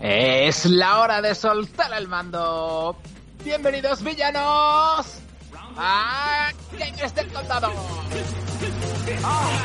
[0.00, 2.96] Es la hora de soltar el mando.
[3.44, 5.06] Bienvenidos villanos
[5.76, 6.50] a
[9.20, 9.58] Condado.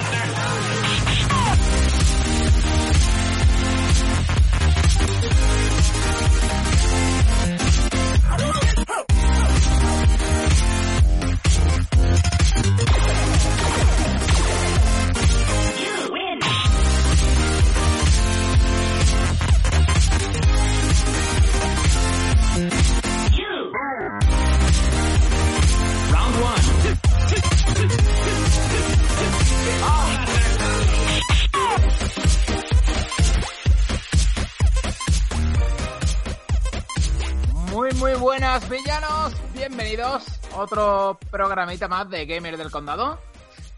[38.24, 39.34] Buenas villanos.
[39.54, 43.20] Bienvenidos a otro programita más de Gamer del Condado.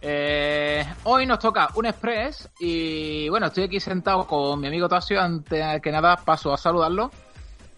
[0.04, 5.20] Eh, hoy nos toca un express y bueno, estoy aquí sentado con mi amigo Tasio.
[5.20, 7.10] Antes que nada paso a saludarlo.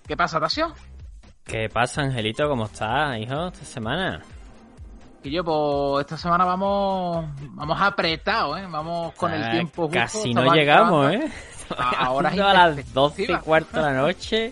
[0.05, 0.73] ¿Qué pasa, Tasio?
[1.45, 2.49] ¿Qué pasa, Angelito?
[2.49, 4.21] ¿Cómo estás, hijo, esta semana?
[5.23, 8.65] Y yo, pues esta semana vamos vamos apretados, ¿eh?
[8.69, 9.97] Vamos con el Ah, tiempo justo.
[9.99, 11.13] Casi no llegamos.
[11.13, 11.31] ¿eh?
[11.77, 14.51] Ahora a las 12 y cuarto de la noche.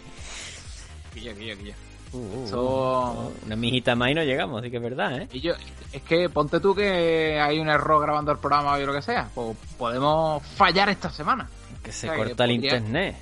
[1.13, 1.84] Quillo, quillo, quillo.
[2.15, 5.27] Uh, uh, Una mijita más y no llegamos, sí que es verdad, ¿eh?
[5.33, 5.53] Y yo,
[5.91, 9.29] es que ponte tú que hay un error grabando el programa o lo que sea.
[9.35, 11.49] Pues podemos fallar esta semana.
[11.83, 13.15] Que se o sea, que corta el internet.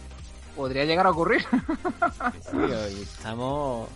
[0.56, 1.44] Podría llegar a ocurrir.
[2.54, 3.90] Y estamos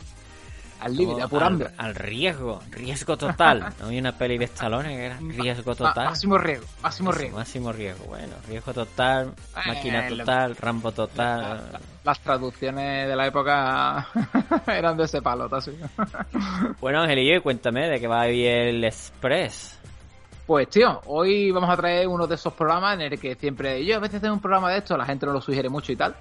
[0.79, 1.65] Al límite, apurando.
[1.65, 3.73] Al, al riesgo, riesgo total.
[3.79, 6.05] No hay una peli de Stallone que era riesgo Ma- total.
[6.05, 7.37] Máximo riesgo, máximo Eso, riesgo.
[7.37, 11.79] Máximo riesgo, bueno, riesgo total, Eh, máquina lo- total, Rambo La- total.
[12.03, 14.07] Las traducciones de la época
[14.67, 15.71] eran de ese palo, así.
[16.79, 19.79] Bueno, Angelillo, y cuéntame de qué va a ir el Express.
[20.45, 23.97] Pues tío, hoy vamos a traer uno de esos programas en el que siempre yo
[23.97, 26.15] a veces tengo un programa de esto, la gente no lo sugiere mucho y tal.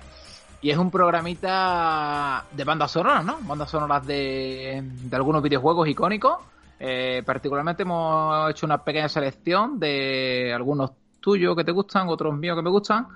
[0.62, 3.38] Y es un programita de bandas sonoras, ¿no?
[3.42, 6.38] Bandas sonoras de, algunos videojuegos icónicos.
[6.78, 12.56] Eh, particularmente hemos hecho una pequeña selección de algunos tuyos que te gustan, otros míos
[12.56, 13.06] que me gustan.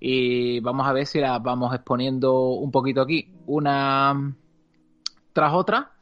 [0.00, 4.32] Y vamos a ver si las vamos exponiendo un poquito aquí, una
[5.32, 5.92] tras otra.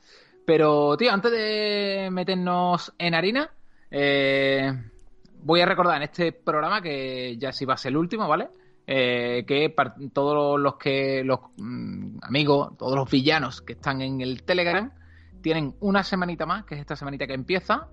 [0.47, 3.51] Pero, tío, antes de meternos en harina,
[3.91, 4.73] eh,
[5.43, 8.49] voy a recordar en este programa que ya sí va a ser el último, ¿vale?
[8.91, 9.75] Eh, que
[10.15, 14.91] todos los que los mm, amigos, todos los villanos que están en el Telegram
[15.43, 17.89] tienen una semanita más, que es esta semanita que empieza,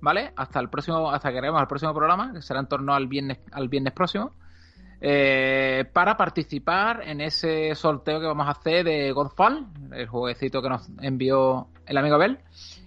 [0.00, 0.32] ¿vale?
[0.34, 3.40] Hasta el próximo, hasta que lleguemos al próximo programa, que será en torno al viernes,
[3.52, 4.32] al viernes próximo,
[5.02, 10.70] eh, para participar en ese sorteo que vamos a hacer de Godfall, el jueguecito que
[10.70, 12.38] nos envió el amigo Abel.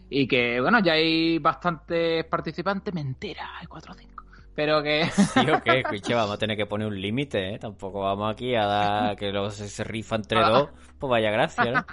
[0.09, 4.14] Y que, bueno, ya hay bastantes participantes, mentira, hay 4 o 5.
[4.55, 5.05] Pero que.
[5.33, 7.59] Sí, o qué, escuche, vamos a tener que poner un límite, ¿eh?
[7.59, 11.85] Tampoco vamos aquí a dar que luego se, rifa entre dos, pues vaya gracia, ¿no?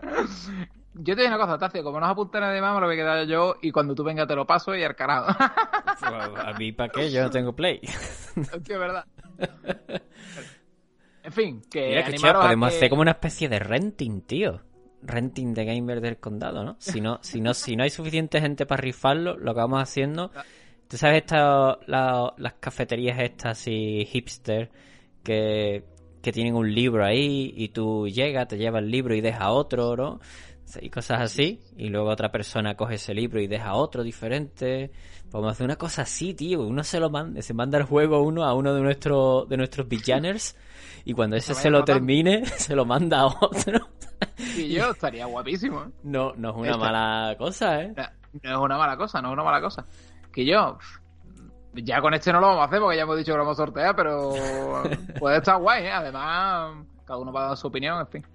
[0.94, 2.96] Yo te digo una cosa, Tacio, como no os apunta nadie más, me lo voy
[2.96, 5.32] a quedar yo y cuando tú vengas te lo paso y al carajo.
[6.00, 7.10] Pues, a mí, ¿para qué?
[7.10, 7.78] Yo no tengo play.
[8.36, 9.04] Hostia, es verdad.
[11.22, 14.62] En fin, que Mira, que podemos que- hacer como una especie de renting, tío.
[15.02, 16.76] Renting de gamer del condado, ¿no?
[16.78, 20.30] Si no, si no, si no hay suficiente gente para rifarlo, lo que vamos haciendo.
[20.90, 24.70] ¿Tú sabes esta, la- las cafeterías estas así hipster
[25.22, 25.84] que,
[26.20, 29.94] que tienen un libro ahí y tú llegas, te llevas el libro y deja otro,
[29.96, 30.20] ¿no?
[30.80, 31.60] Y cosas así.
[31.76, 34.90] Y luego otra persona coge ese libro y deja otro diferente.
[35.30, 36.62] Podemos hacer una cosa así, tío.
[36.62, 39.88] Uno se lo manda, se manda el juego uno a uno de nuestros de nuestros
[39.88, 40.56] villaners
[41.04, 43.88] y cuando ese se lo termine, se lo manda a otro.
[44.56, 45.82] Y yo estaría guapísimo.
[45.84, 45.90] ¿eh?
[46.02, 47.94] No, no es una Esta- mala cosa, ¿eh?
[47.96, 48.04] No,
[48.42, 49.84] no es una mala cosa, no es una mala cosa.
[50.32, 50.78] Que yo,
[51.74, 53.58] ya con este no lo vamos a hacer porque ya hemos dicho que lo vamos
[53.58, 54.30] a sortear, pero
[55.18, 55.92] puede estar guay, ¿eh?
[55.92, 58.26] Además, cada uno va a dar su opinión, en fin.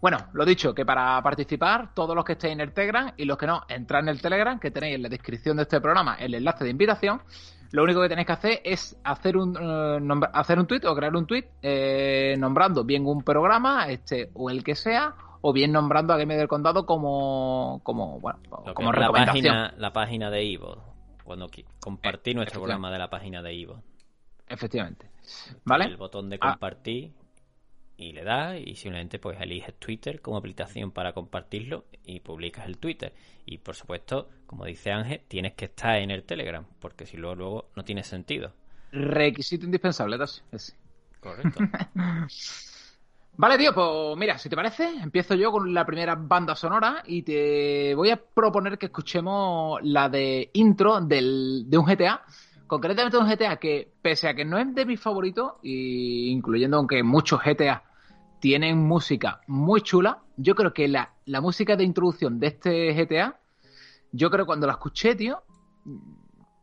[0.00, 3.38] Bueno, lo dicho, que para participar, todos los que estéis en el Telegram y los
[3.38, 6.34] que no, entrad en el Telegram, que tenéis en la descripción de este programa el
[6.34, 7.22] enlace de invitación.
[7.72, 11.16] Lo único que tenéis que hacer es hacer un, eh, hacer un tweet o crear
[11.16, 16.12] un tweet eh, nombrando bien un programa, este o el que sea, o bien nombrando
[16.12, 18.38] a Game del Condado como, como, bueno,
[18.74, 19.44] como recomendación.
[19.44, 20.84] La página, la página de Ivo,
[21.26, 21.50] cuando
[21.80, 23.82] compartí nuestro programa de la página de Ivo.
[24.48, 25.10] Efectivamente.
[25.64, 25.86] ¿Vale?
[25.86, 26.52] El botón de ah.
[26.52, 27.12] compartir
[27.98, 32.78] y le das y simplemente pues eliges Twitter como aplicación para compartirlo y publicas el
[32.78, 33.12] Twitter.
[33.44, 37.34] Y por supuesto, como dice Ángel, tienes que estar en el Telegram, porque si luego,
[37.34, 38.52] luego no tiene sentido.
[38.92, 40.16] Requisito indispensable,
[40.52, 40.74] ese.
[41.20, 41.60] Correcto.
[43.36, 47.22] vale, tío, pues mira, si te parece, empiezo yo con la primera banda sonora y
[47.22, 52.22] te voy a proponer que escuchemos la de intro del, de un GTA
[52.66, 57.02] concretamente un GTA que, pese a que no es de mis favoritos, y incluyendo aunque
[57.02, 57.84] muchos GTA
[58.40, 63.40] tienen música muy chula, yo creo que la, música de introducción de este GTA,
[64.12, 65.42] yo creo que cuando la escuché, tío,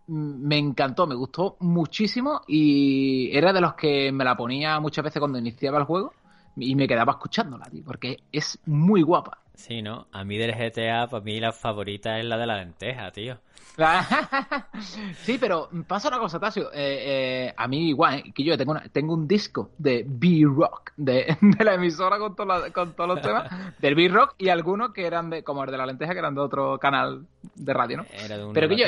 [0.07, 5.19] me encantó, me gustó muchísimo y era de los que me la ponía muchas veces
[5.19, 6.13] cuando iniciaba el juego
[6.55, 9.39] y me quedaba escuchándola, tío, porque es muy guapa.
[9.55, 10.07] Sí, ¿no?
[10.11, 13.37] A mí del GTA, para mí la favorita es la de la lenteja, tío.
[15.23, 16.71] sí, pero pasa una cosa, Tasio.
[16.73, 18.33] Eh, eh, a mí igual, ¿eh?
[18.33, 23.21] que yo tengo, tengo un disco de B-Rock, de, la emisora con, con todos los
[23.21, 26.35] temas, del B-Rock y algunos que eran de, como el de la lenteja, que eran
[26.35, 28.05] de otro canal de radio, ¿no?
[28.53, 28.85] pero que yo,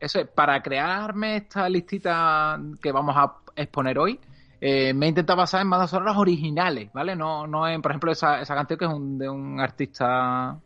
[0.00, 4.20] eso es, para crearme esta listita que vamos a exponer hoy,
[4.66, 7.14] eh, me he intentado basar en bandas sonoras originales, ¿vale?
[7.14, 10.58] No, no en, por ejemplo, esa, esa canción que es un, de un artista.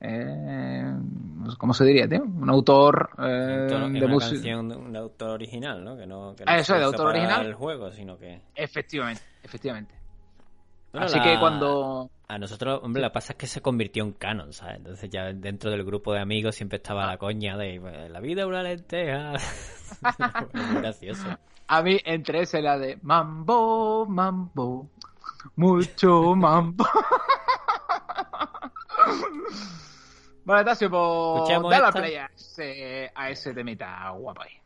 [0.00, 0.92] Eh,
[1.56, 2.24] ¿Cómo se diría, tío?
[2.24, 4.58] Un autor eh, de música.
[4.58, 5.96] un autor original, ¿no?
[5.96, 7.46] Que no, que ah, eso es, de autor original.
[7.46, 8.40] el juego, sino que.
[8.56, 9.94] Efectivamente, efectivamente.
[10.98, 12.10] Así que cuando.
[12.28, 14.78] A nosotros, hombre, la pasa es que se convirtió en canon, ¿sabes?
[14.78, 18.42] Entonces ya dentro del grupo de amigos siempre estaba la coña de pues, la vida
[18.42, 19.34] es una lenteja.
[20.52, 21.24] Muy gracioso.
[21.68, 24.90] A mí entre ese la de mambo, mambo,
[25.54, 26.84] mucho mambo.
[30.44, 34.65] vale, Tasio, pues da la play a ese, a ese temita guapo ahí.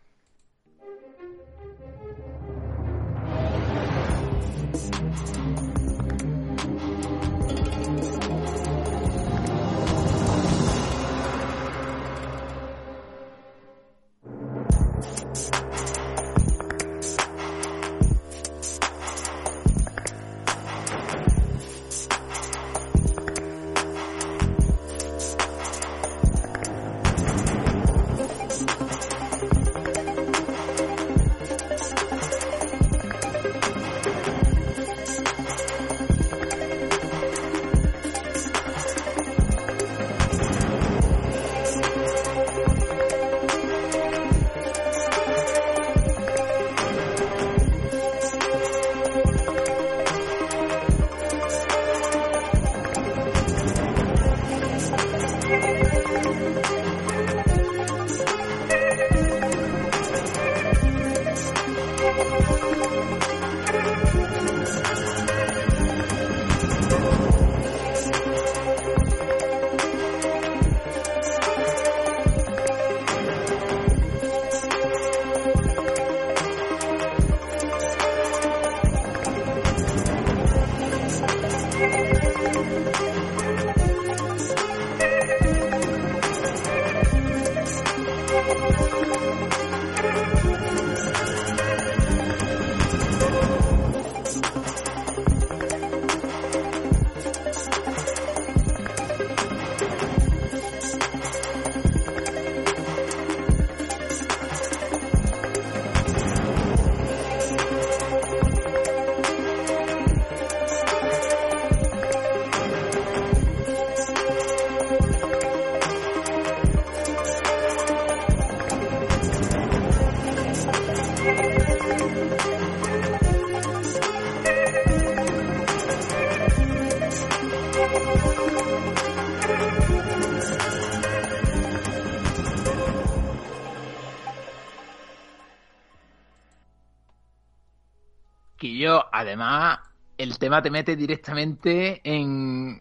[140.50, 142.80] Tema te mete directamente en,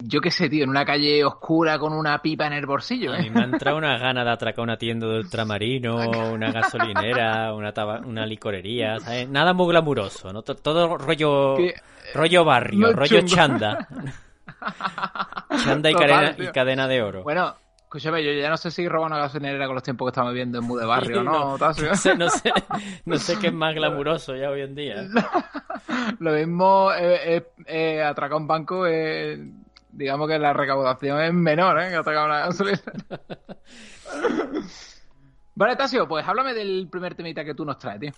[0.00, 3.14] yo qué sé, tío, en una calle oscura con una pipa en el bolsillo.
[3.14, 3.30] A mí ¿eh?
[3.30, 8.00] me ha entrado una gana de atracar una tienda de ultramarino, una gasolinera, una, taba-
[8.04, 9.28] una licorería, ¿sabes?
[9.28, 10.42] Nada muy glamuroso, ¿no?
[10.42, 11.74] To- Todo rollo, Que-
[12.14, 13.34] rollo barrio, no rollo chungo.
[13.34, 13.88] chanda.
[15.64, 17.22] chanda y, Total, cadena, y cadena de oro.
[17.22, 17.54] Bueno,
[17.88, 20.58] escúchame, yo ya no sé si roba una gasolinera con los tiempos que estamos viviendo
[20.58, 21.52] en Mu de Barrio, ¿no?
[21.52, 21.88] No, Tasio?
[21.88, 22.52] no sé, no sé,
[23.06, 25.08] no sé qué es más glamuroso ya hoy en día.
[26.20, 29.42] Lo mismo, eh, eh, eh, atracar un banco, eh,
[29.90, 31.88] digamos que la recaudación es menor, ¿eh?
[31.88, 32.92] Que atracar una gasolinera.
[35.54, 38.12] vale, Tasio, pues háblame del primer temita que tú nos traes, tío.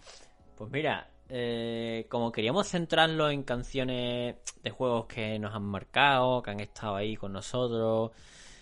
[0.56, 4.34] Pues mira, eh, como queríamos centrarlo en canciones
[4.64, 8.10] de juegos que nos han marcado, que han estado ahí con nosotros,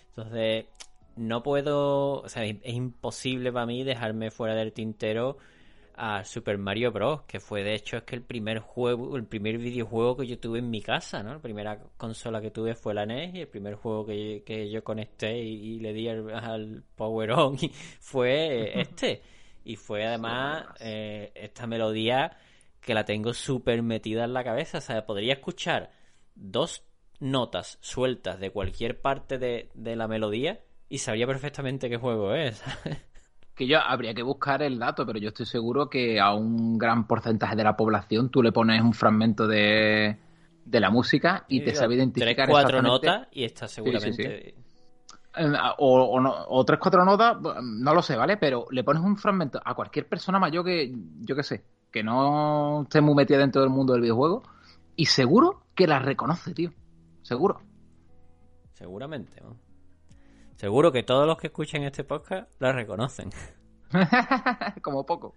[0.09, 0.65] entonces
[1.19, 5.37] no puedo, o sea, es es imposible para mí dejarme fuera del tintero
[5.95, 7.23] a Super Mario Bros.
[7.23, 10.59] que fue de hecho es que el primer juego, el primer videojuego que yo tuve
[10.59, 11.33] en mi casa, ¿no?
[11.33, 14.81] La primera consola que tuve fue la NES y el primer juego que, que yo
[14.81, 19.21] conecté y, y le di al, al Power On y fue este.
[19.65, 22.37] Y fue además eh, esta melodía
[22.79, 24.77] que la tengo súper metida en la cabeza.
[24.77, 25.91] O sea, podría escuchar
[26.33, 26.83] dos
[27.19, 32.61] notas sueltas de cualquier parte de, de la melodía y sabría perfectamente qué juego es.
[33.55, 37.05] Que yo habría que buscar el dato, pero yo estoy seguro que a un gran
[37.07, 40.15] porcentaje de la población tú le pones un fragmento de,
[40.63, 44.55] de la música y te sabe identificar Tres, cuatro notas y está seguramente...
[45.77, 48.37] O, o, no- o tres, cuatro notas, no lo sé, ¿vale?
[48.37, 52.83] Pero le pones un fragmento a cualquier persona mayor que, yo qué sé, que no
[52.83, 54.41] esté muy metida dentro del mundo del videojuego
[54.95, 56.71] y seguro que la reconoce, tío.
[57.23, 57.59] Seguro.
[58.71, 59.41] Seguramente.
[59.41, 59.57] ¿no?
[60.59, 63.29] Seguro que todos los que escuchen este podcast la reconocen.
[64.81, 65.33] Como poco.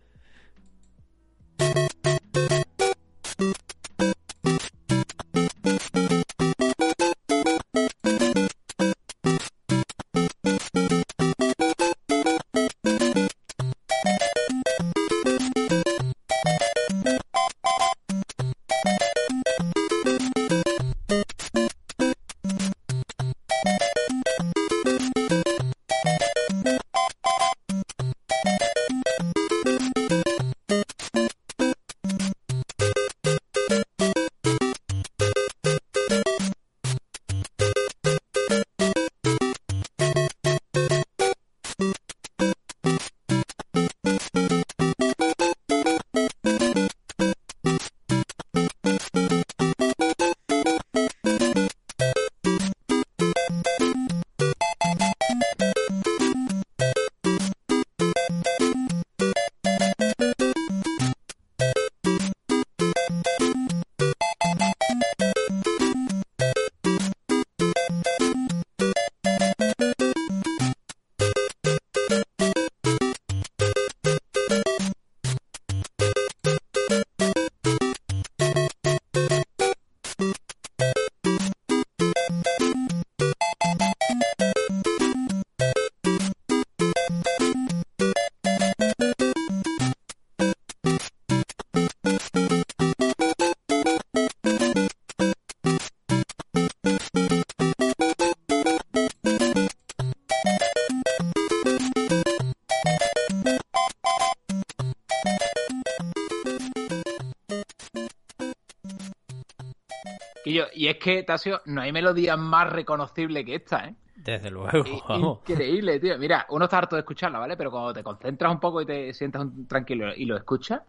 [111.03, 113.95] Que, Tasio, no hay melodía más reconocible que esta, ¿eh?
[114.15, 115.39] Desde luego, vamos.
[115.49, 116.17] Increíble, tío.
[116.19, 117.57] Mira, uno está harto de escucharla, ¿vale?
[117.57, 120.83] Pero cuando te concentras un poco y te sientas un- tranquilo y lo escuchas,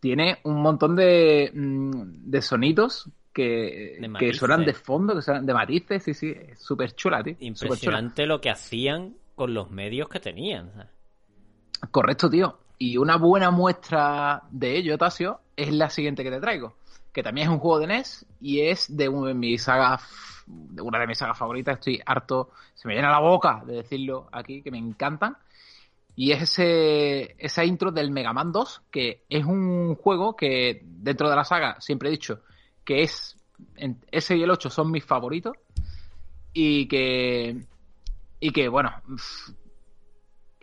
[0.00, 5.46] tiene un montón de, mm, de sonidos que, De que suenan de fondo, que suenan
[5.46, 7.34] de matices, sí, sí, es súper chula, tío.
[7.34, 7.46] chula.
[7.46, 10.70] Impresionante lo que hacían con los medios que tenían.
[10.72, 10.88] ¿sabes?
[11.90, 12.58] Correcto, tío.
[12.78, 16.74] Y una buena muestra de ello, Tasio, es la siguiente que te traigo.
[17.12, 20.02] Que también es un juego de NES y es de una de mis sagas,
[20.46, 21.74] de una de mis sagas favoritas.
[21.74, 25.36] Estoy harto, se me llena la boca de decirlo aquí, que me encantan.
[26.14, 31.30] Y es ese, esa intro del Mega Man 2, que es un juego que dentro
[31.30, 32.42] de la saga, siempre he dicho,
[32.84, 33.36] que es,
[34.10, 35.56] ese y el 8 son mis favoritos.
[36.54, 37.64] Y que,
[38.40, 38.92] y que bueno,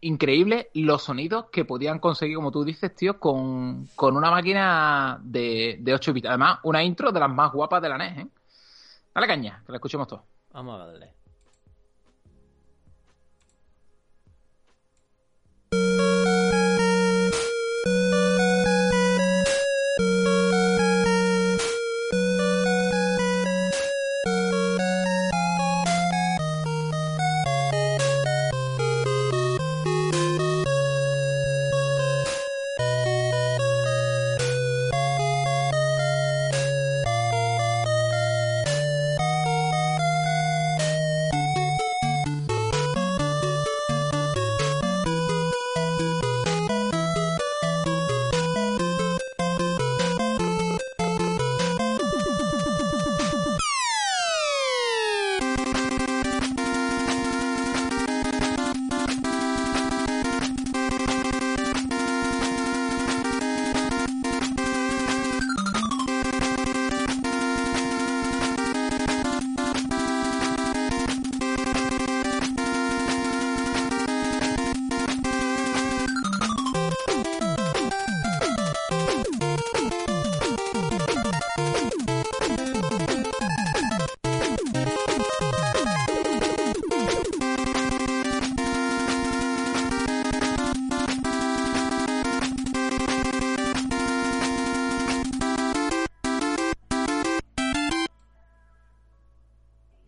[0.02, 5.78] increíble los sonidos que podían conseguir, como tú dices, tío, con, con una máquina de,
[5.80, 6.28] de 8 bits.
[6.28, 8.28] Además, una intro de las más guapas de la NES, ¿eh?
[9.14, 10.24] Dale caña, que la escuchemos todos.
[10.52, 11.19] Vamos a darle.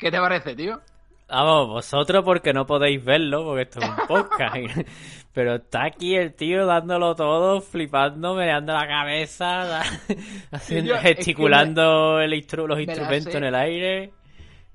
[0.02, 0.82] ¿Qué te parece, tío?
[1.30, 4.56] Vamos, vosotros porque no podéis verlo, porque esto es un podcast.
[5.32, 9.84] Pero está aquí el tío dándolo todo, flipando, meneando la cabeza,
[10.52, 14.12] haciendo, gesticulando el los instrumentos en el aire.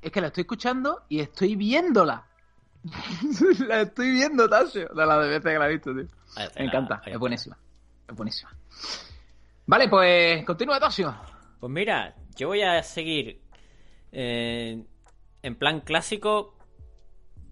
[0.00, 2.25] Es que la estoy escuchando y estoy viéndola.
[3.66, 4.88] la estoy viendo, Tasio.
[4.95, 6.06] De la de veces que la he visto, tío.
[6.56, 7.59] Me encanta, es buenísima.
[8.09, 8.56] Es buenísima.
[9.66, 11.12] Vale, pues continúa, Tasio.
[11.59, 13.40] Pues mira, yo voy a seguir
[14.12, 14.85] eh,
[15.46, 16.56] en plan clásico,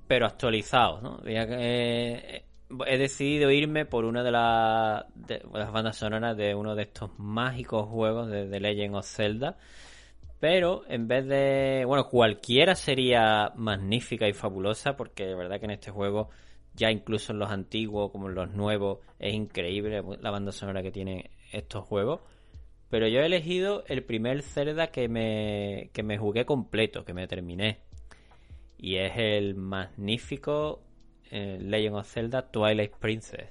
[0.08, 1.20] pero actualizado, ¿no?
[1.24, 2.44] Eh,
[2.86, 8.28] he decidido irme por una de, las bandas sonoras de uno de estos mágicos juegos
[8.28, 9.56] de The Legend of Zelda.
[10.40, 11.84] Pero en vez de.
[11.86, 16.30] Bueno, cualquiera sería magnífica y fabulosa, porque de verdad que en este juego,
[16.74, 20.90] ya incluso en los antiguos como en los nuevos, es increíble la banda sonora que
[20.90, 22.22] tienen estos juegos.
[22.94, 27.26] Pero yo he elegido el primer Zelda que me, que me jugué completo, que me
[27.26, 27.80] terminé.
[28.78, 30.80] Y es el magnífico
[31.32, 33.50] eh, Legend of Zelda Twilight Princess.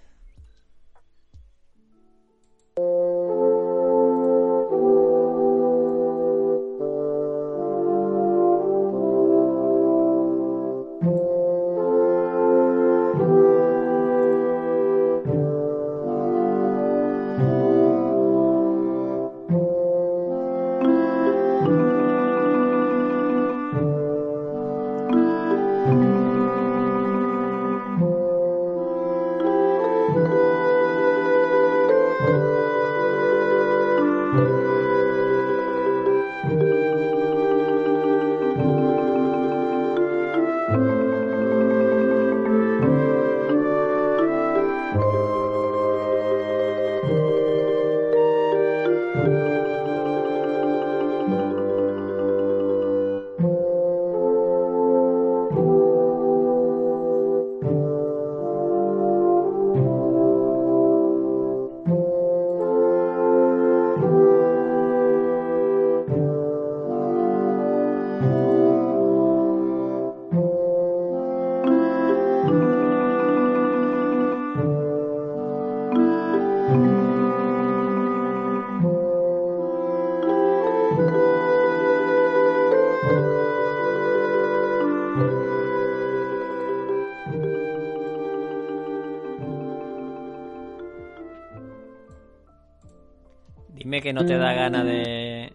[94.04, 95.54] Que no te da ganas de,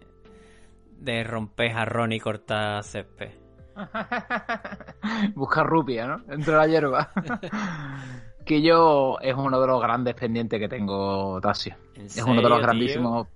[0.97, 3.29] de romper jarrón y cortar césped.
[5.35, 6.33] Buscar rupia, ¿no?
[6.33, 7.11] Entre la hierba.
[8.45, 11.75] que yo es uno de los grandes pendientes que tengo, Tasio.
[11.93, 13.27] Es uno de los grandísimos.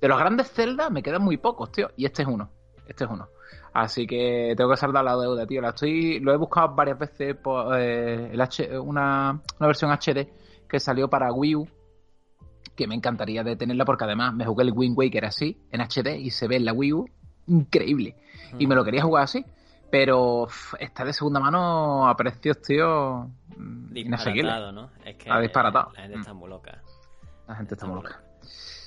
[0.00, 1.90] De los grandes celdas me quedan muy pocos, tío.
[1.98, 2.48] Y este es uno.
[2.86, 3.28] Este es uno.
[3.74, 5.60] Así que tengo que saldar la deuda, tío.
[5.60, 10.32] La estoy, lo he buscado varias veces por eh, el H, una, una versión HD
[10.66, 11.68] que salió para Wii U
[12.76, 16.18] que me encantaría de tenerla porque además me jugué el Wind Waker así, en HD,
[16.18, 17.08] y se ve en la Wii U
[17.46, 18.16] increíble.
[18.58, 19.44] Y me lo quería jugar así.
[19.90, 20.48] Pero
[20.80, 24.72] está de segunda mano a precios, tío, mm, inasequibles.
[24.72, 24.90] ¿no?
[25.04, 25.92] Es que disparatado.
[25.94, 26.82] La gente está muy loca.
[27.46, 28.22] La gente está, muy loca.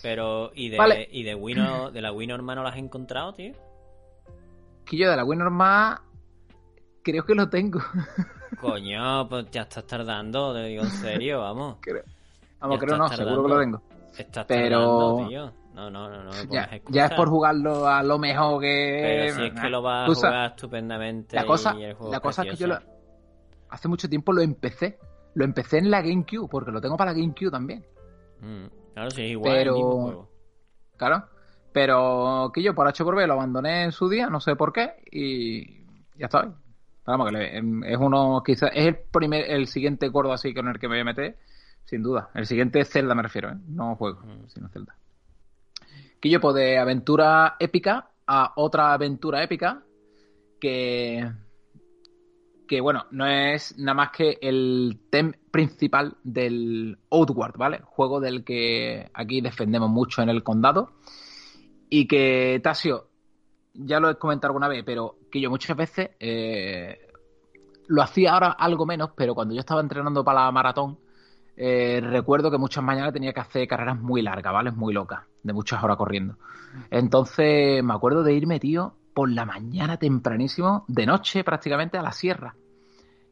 [0.02, 1.56] Pero, ¿y de, ¿y de, Wii
[1.94, 3.54] de la Wii normal no la has encontrado, tío?
[4.84, 6.00] Que yo de la Wii normal
[7.04, 7.82] creo que lo tengo.
[8.60, 11.78] Coño, pues ya estás tardando, te digo en serio, vamos.
[11.82, 12.04] Creo,
[12.60, 13.82] Vamos, creo no, seguro que lo tengo.
[14.18, 15.52] Estás pero tío.
[15.74, 19.00] No, no, no, no ya, es por jugarlo a lo mejor que.
[19.02, 21.36] Pero si es que lo vas a jugar estupendamente.
[21.36, 22.80] La cosa, la cosa es que yo lo...
[23.70, 24.98] hace mucho tiempo lo empecé.
[25.34, 27.86] Lo empecé en la GameCube, porque lo tengo para la GameCube también.
[28.40, 29.54] Mm, claro, sí, es igual.
[29.54, 30.30] Pero...
[30.96, 31.26] Claro.
[31.74, 34.72] Pero que yo por H por B lo abandoné en su día, no sé por
[34.72, 35.84] qué, y
[36.18, 36.54] ya está.
[37.06, 40.88] Vamos, que es uno, quizás, es el primer, el siguiente gordo así con el que
[40.88, 41.38] me voy a meter
[41.86, 42.30] sin duda.
[42.34, 43.58] El siguiente es Zelda, me refiero, ¿eh?
[43.68, 44.50] No juego, mm.
[44.50, 44.96] sino Zelda.
[46.20, 49.84] Quillo, pues de aventura épica a otra aventura épica
[50.60, 51.32] que.
[52.68, 57.82] Que bueno, no es nada más que el tema principal del Outward, ¿vale?
[57.86, 60.94] Juego del que aquí defendemos mucho en el condado.
[61.92, 63.08] Y que, Tasio,
[63.76, 67.08] ya lo he comentado alguna vez, pero que yo muchas veces eh,
[67.88, 70.98] lo hacía ahora algo menos, pero cuando yo estaba entrenando para la maratón,
[71.58, 74.72] eh, recuerdo que muchas mañanas tenía que hacer carreras muy largas, ¿vale?
[74.72, 76.38] Muy locas, de muchas horas corriendo.
[76.92, 82.12] Entonces me acuerdo de irme, tío, por la mañana tempranísimo, de noche prácticamente, a la
[82.12, 82.56] sierra.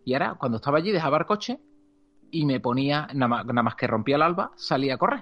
[0.05, 1.59] Y ahora, cuando estaba allí, dejaba el coche
[2.31, 5.21] y me ponía, nada más, que rompía el alba, salía a correr.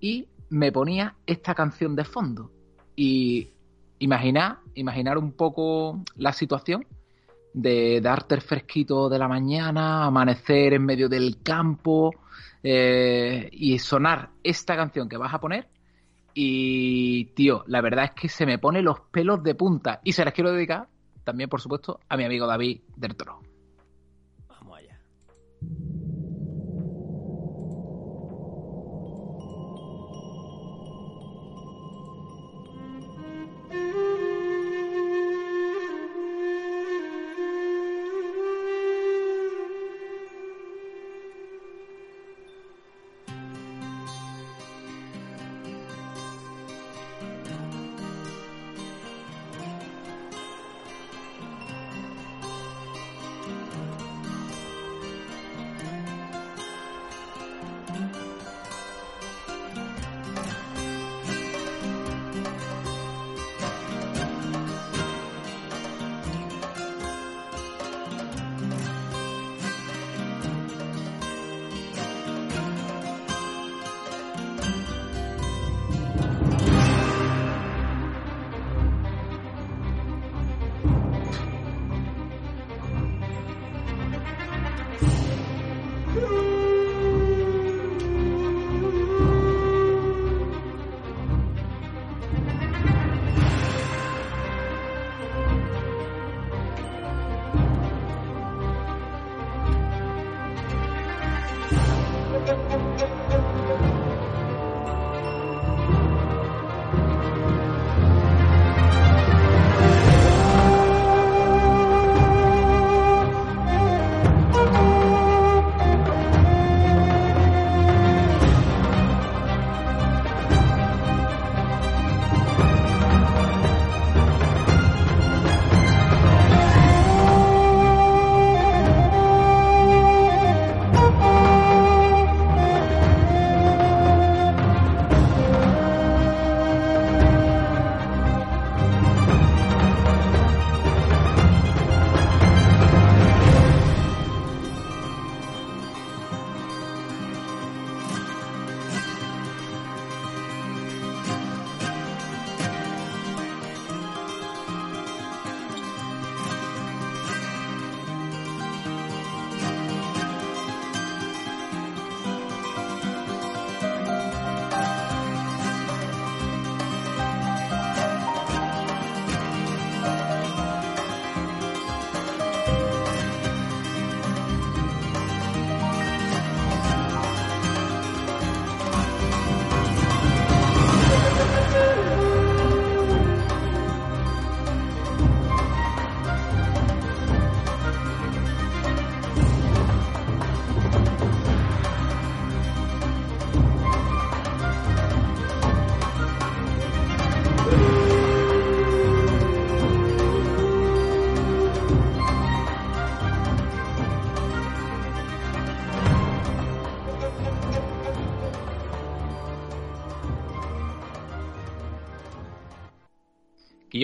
[0.00, 2.50] Y me ponía esta canción de fondo.
[2.94, 3.48] Y
[3.98, 6.86] imaginar, imaginar un poco la situación
[7.54, 12.12] de darte el fresquito de la mañana, amanecer en medio del campo
[12.62, 15.68] eh, y sonar esta canción que vas a poner.
[16.34, 20.00] Y, tío, la verdad es que se me pone los pelos de punta.
[20.02, 20.88] Y se las quiero dedicar
[21.22, 23.40] también, por supuesto, a mi amigo David del Toro.
[24.48, 24.98] Vamos allá.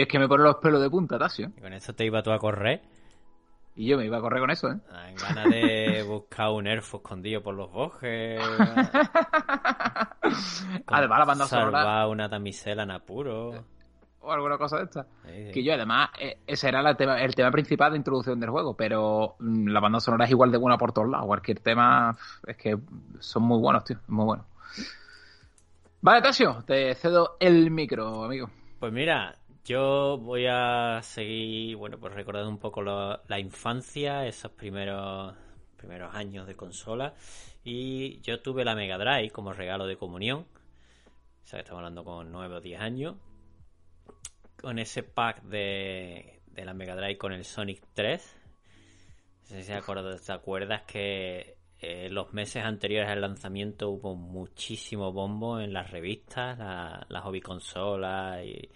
[0.00, 1.50] Yo es que me pone los pelos de punta, Tasio.
[1.56, 2.82] Y con eso te iba tú a correr.
[3.76, 4.76] Y yo me iba a correr con eso, ¿eh?
[5.08, 8.40] En ganas de buscar un elfo escondido por los bosques.
[10.86, 12.06] además, la banda salvar sonora.
[12.08, 13.64] una damisela en apuro.
[14.22, 15.04] O alguna cosa de esta.
[15.24, 15.52] Sí, sí.
[15.52, 18.74] Que yo, además, eh, ese era la tema- el tema principal de introducción del juego.
[18.76, 21.26] Pero mm, la banda sonora es igual de buena por todos lados.
[21.26, 22.14] Cualquier tema.
[22.46, 22.76] Es que
[23.18, 23.96] son muy buenos, tío.
[24.08, 24.46] Muy buenos.
[26.02, 28.50] Vale, Tasio, te cedo el micro, amigo.
[28.78, 29.36] Pues mira,
[29.70, 35.36] yo voy a seguir, bueno, pues recordando un poco la infancia, esos primeros,
[35.76, 37.14] primeros años de consola.
[37.62, 40.40] Y yo tuve la Mega Drive como regalo de comunión.
[40.40, 43.14] O sea, que estamos hablando con 9 o 10 años.
[44.60, 48.36] Con ese pack de, de la Mega Drive con el Sonic 3.
[49.42, 55.12] No sé si acuerdas, ¿te acuerdas que eh, los meses anteriores al lanzamiento hubo muchísimo
[55.12, 58.68] bombo en las revistas, la- las hobby consolas y,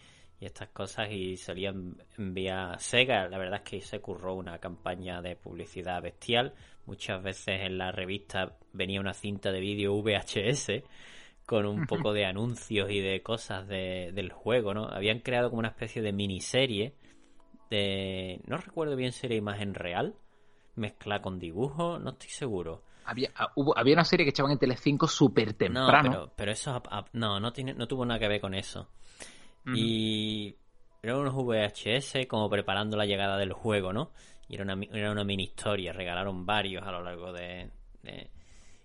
[0.45, 5.23] y estas cosas y solían enviar Sega, la verdad es que se curró una campaña
[5.23, 6.53] de publicidad bestial,
[6.85, 10.83] muchas veces en la revista venía una cinta de vídeo VHS
[11.47, 14.85] con un poco de anuncios y de cosas de- del juego, ¿no?
[14.87, 16.93] Habían creado como una especie de miniserie
[17.71, 18.41] de...
[18.47, 20.15] no recuerdo bien si era imagen real,
[20.77, 22.83] mezcla con dibujo, no estoy seguro.
[23.07, 26.11] Había, ah, hubo- había una serie que echaban en Telecinco súper No, temprano.
[26.11, 28.89] pero, pero eso ap- ap- no, no, tiene, no tuvo nada que ver con eso.
[29.67, 30.57] Y
[31.03, 34.13] eran unos VHS como preparando la llegada del juego, ¿no?
[34.49, 37.71] Y era una, era una mini historia, regalaron varios a lo largo de,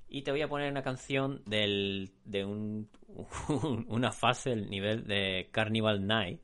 [0.07, 2.89] Y te voy a poner una canción del, de un,
[3.87, 6.41] una fase, el nivel de Carnival Night,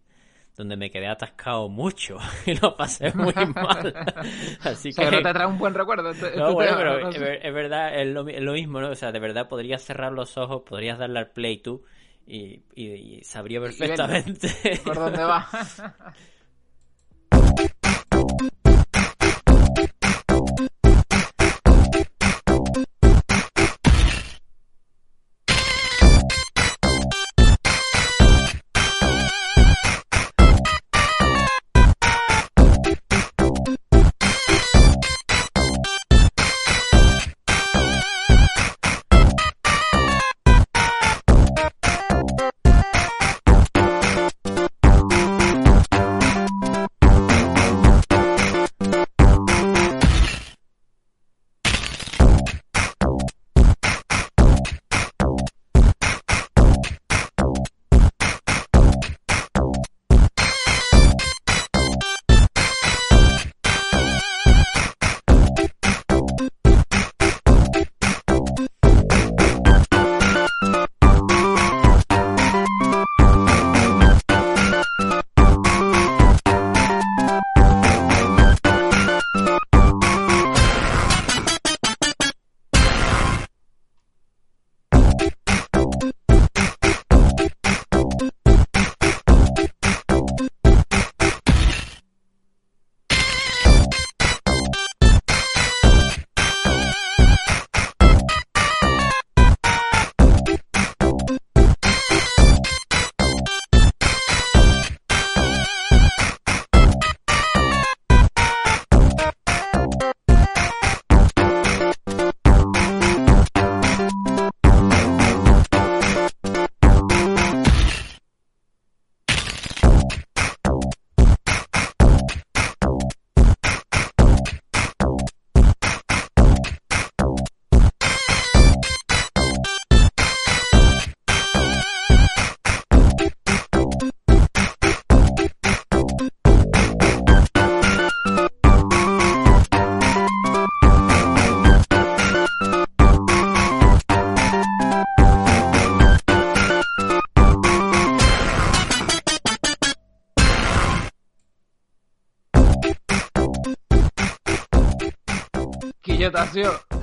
[0.56, 3.94] donde me quedé atascado mucho y lo pasé muy mal.
[4.64, 5.04] Así que...
[5.04, 6.14] no te trae un buen recuerdo.
[6.36, 8.90] No, bueno, pero es, verdad, es lo, mismo, ¿no?
[8.90, 11.84] O sea, de verdad podrías cerrar los ojos, podrías darle al play tú
[12.28, 14.50] y, y, sabría perfectamente...
[14.84, 15.48] ¿Por dónde va?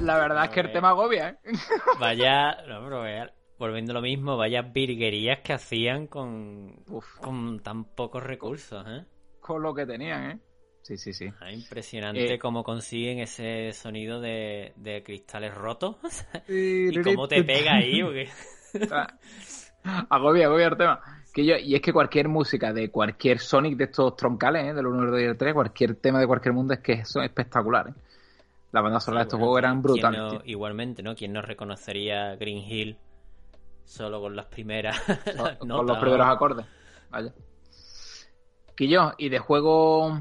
[0.00, 1.38] la verdad es que el tema agobia, ¿eh?
[2.00, 3.04] Vaya, no, pero
[3.58, 6.84] volviendo a lo mismo, vaya virguerías que hacían con,
[7.20, 9.04] con tan pocos recursos, ¿eh?
[9.38, 10.38] Con lo que tenían, ¿eh?
[10.82, 11.28] Sí, sí, sí.
[11.40, 15.96] Ah, impresionante eh, cómo consiguen ese sonido de, cristales rotos.
[16.48, 18.28] y cómo te pega ahí, porque...
[20.10, 21.00] agobia, agobia el tema.
[21.32, 24.74] Que yo, y es que cualquier música de cualquier Sonic de estos troncales, ¿eh?
[24.74, 27.94] del 1, 2 y el 3, cualquier tema de cualquier mundo es que son espectaculares.
[28.72, 30.40] La banda sonora de estos juegos eran brutales.
[30.46, 31.14] igualmente, ¿no?
[31.14, 32.98] ¿Quién no reconocería Green Hill
[33.84, 34.98] solo con las primeras
[35.58, 36.66] con, los primeros acordes.
[37.10, 37.32] Vaya.
[38.78, 40.20] yo y de juego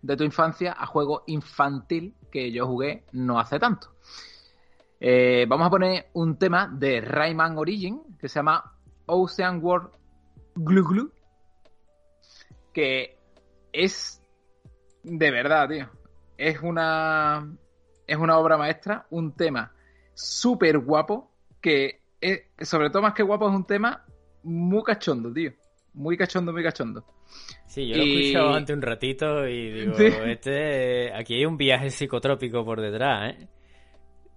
[0.00, 3.88] de tu infancia a juego infantil que yo jugué no hace tanto.
[5.00, 8.74] Eh, vamos a poner un tema de Rayman Origin que se llama
[9.06, 9.90] Ocean World
[10.54, 11.12] Glue.
[12.72, 13.18] Que
[13.72, 14.22] es
[15.02, 15.88] de verdad, tío.
[16.36, 17.48] Es una
[18.08, 19.72] es una obra maestra, un tema
[20.14, 24.04] súper guapo, que es, sobre todo más que guapo es un tema
[24.42, 25.52] muy cachondo, tío.
[25.94, 27.04] Muy cachondo, muy cachondo.
[27.66, 29.94] Sí, yo lo he escuchado antes un ratito y digo,
[30.24, 33.48] este, aquí hay un viaje psicotrópico por detrás, ¿eh?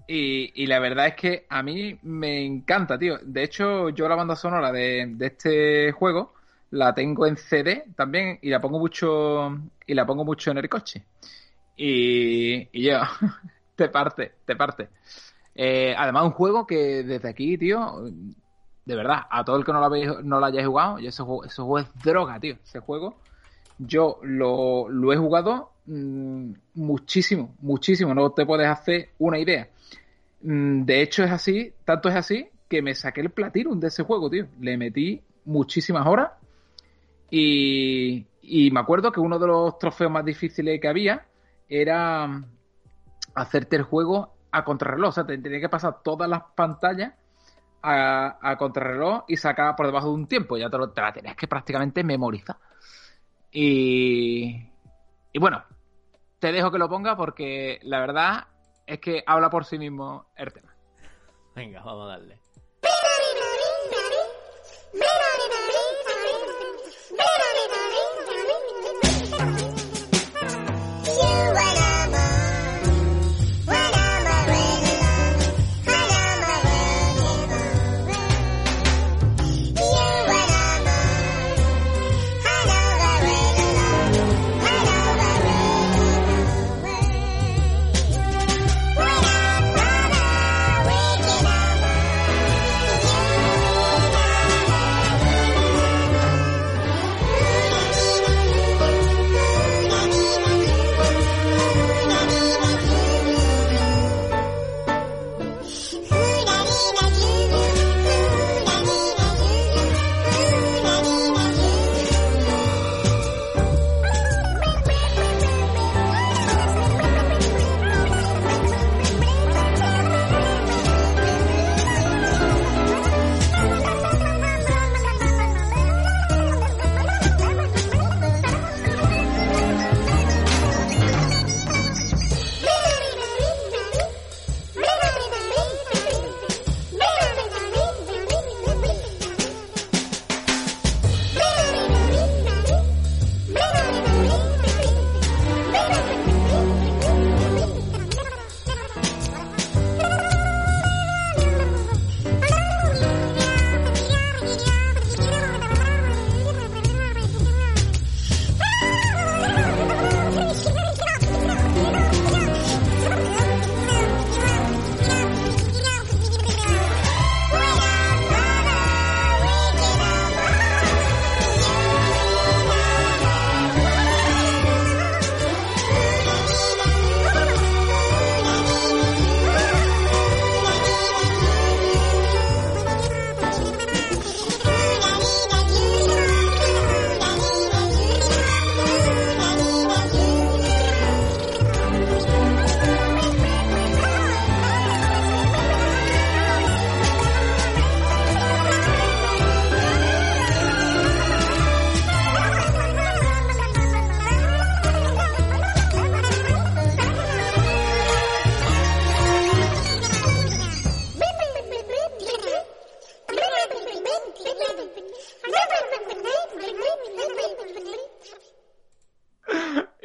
[0.07, 3.17] Y, la verdad es que a mí me encanta, tío.
[3.23, 6.34] De hecho, yo la banda sonora de, de, este juego
[6.71, 9.57] la tengo en CD también y la pongo mucho
[9.88, 11.03] y la pongo mucho en el coche.
[11.77, 12.99] Y, y yo,
[13.81, 14.89] te parte, te parte.
[15.55, 18.11] Eh, además, un juego que desde aquí, tío,
[18.85, 21.23] de verdad, a todo el que no lo, habéis, no lo hayáis jugado, y ese
[21.23, 22.57] juego, juego es droga, tío.
[22.63, 23.15] Ese juego,
[23.79, 28.13] yo lo, lo he jugado mm, muchísimo, muchísimo.
[28.13, 29.67] No te puedes hacer una idea.
[30.43, 34.03] Mm, de hecho, es así, tanto es así, que me saqué el Platinum de ese
[34.03, 34.45] juego, tío.
[34.59, 36.33] Le metí muchísimas horas.
[37.31, 41.25] Y, y me acuerdo que uno de los trofeos más difíciles que había
[41.67, 42.43] era
[43.35, 45.09] hacerte el juego a contrarreloj.
[45.09, 47.13] O sea, te tenía que pasar todas las pantallas
[47.81, 50.57] a, contrarreloj y sacar por debajo de un tiempo.
[50.57, 52.57] Ya te, lo, te la tenías que prácticamente memorizar.
[53.51, 54.69] Y,
[55.33, 55.63] y bueno,
[56.39, 58.47] te dejo que lo ponga porque la verdad
[58.85, 60.75] es que habla por sí mismo el tema.
[61.55, 62.39] Venga, vamos a darle.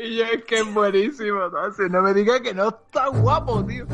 [0.07, 1.73] Y es que es buenísimo, ¿no?
[1.73, 3.87] Si no me digas que no está guapo, tío.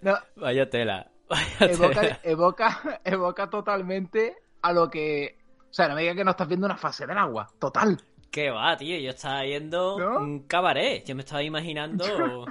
[0.00, 1.10] No, Vaya tela.
[1.28, 2.20] Vaya evoca, tela.
[2.22, 5.36] evoca, evoca totalmente a lo que.
[5.70, 7.48] O sea, no me digas que no estás viendo una fase del agua.
[7.58, 8.00] Total.
[8.30, 8.98] ¿Qué va, tío?
[8.98, 10.18] Yo estaba viendo ¿No?
[10.18, 11.04] un cabaret.
[11.04, 12.46] Yo me estaba imaginando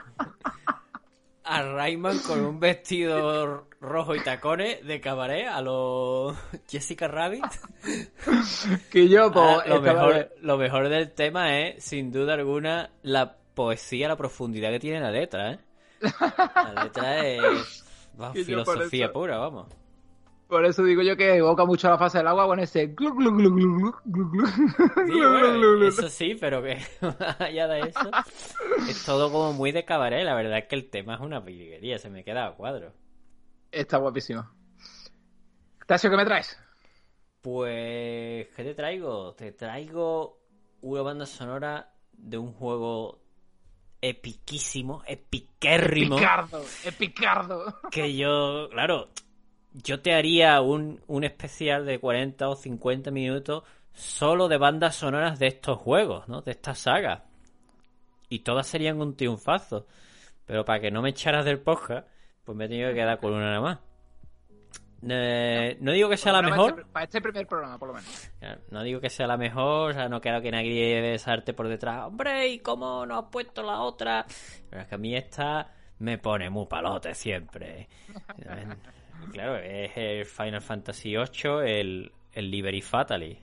[1.43, 6.35] a Rayman con un vestido rojo y tacones de cabaret a lo
[6.69, 7.43] Jessica Rabbit.
[8.91, 9.45] Que yo, pues.
[9.45, 14.69] Ah, lo, mejor, lo mejor del tema es, sin duda alguna, la poesía, la profundidad
[14.71, 15.59] que tiene la letra, ¿eh?
[16.01, 17.85] La letra es
[18.17, 19.67] por filosofía eso- pura, vamos.
[20.47, 22.87] Por eso digo yo que evoca mucho la fase del agua con ese.
[22.87, 24.47] glu, glu, glu, glu, glu, glu, glu.
[24.47, 24.63] Sí,
[25.11, 25.87] Glu, bueno, glu, glu, glu.
[25.89, 28.09] eso sí, pero que más allá de eso,
[28.87, 30.23] es todo como muy de cabaret.
[30.23, 32.93] La verdad es que el tema es una piliguería, se me queda a cuadro.
[33.71, 34.49] Está guapísimo.
[35.85, 36.57] Tasio, ¿qué me traes?
[37.41, 39.33] Pues, ¿qué te traigo?
[39.35, 40.39] Te traigo
[40.81, 43.21] una banda sonora de un juego
[44.01, 46.17] epiquísimo, epiquérrimo.
[46.17, 47.79] Picardo, es Picardo.
[47.91, 49.09] que yo, claro,
[49.73, 53.63] yo te haría un, un especial de 40 o 50 minutos
[53.93, 56.41] solo de bandas sonoras de estos juegos, ¿no?
[56.41, 57.25] De esta saga.
[58.29, 59.87] Y todas serían un triunfazo.
[60.45, 62.07] Pero para que no me echaras del podcast,
[62.47, 63.79] pues me he tenido que quedar con una nada más.
[65.07, 68.31] Eh, no digo que sea la mejor, este- Para este primer programa, por lo menos.
[68.71, 72.05] No digo que sea la mejor, o sea, no quiero que nadie besarte por detrás.
[72.07, 74.25] Hombre, ¿y cómo no has puesto la otra?
[74.69, 77.87] Pero es que a mí esta me pone muy palote siempre.
[79.33, 83.37] Claro, es el Final Fantasy VIII, el, el Liberty Fatally.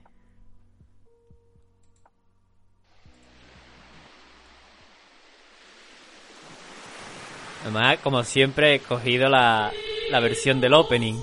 [7.65, 9.73] Además, como siempre, he cogido la,
[10.11, 11.17] la versión del opening.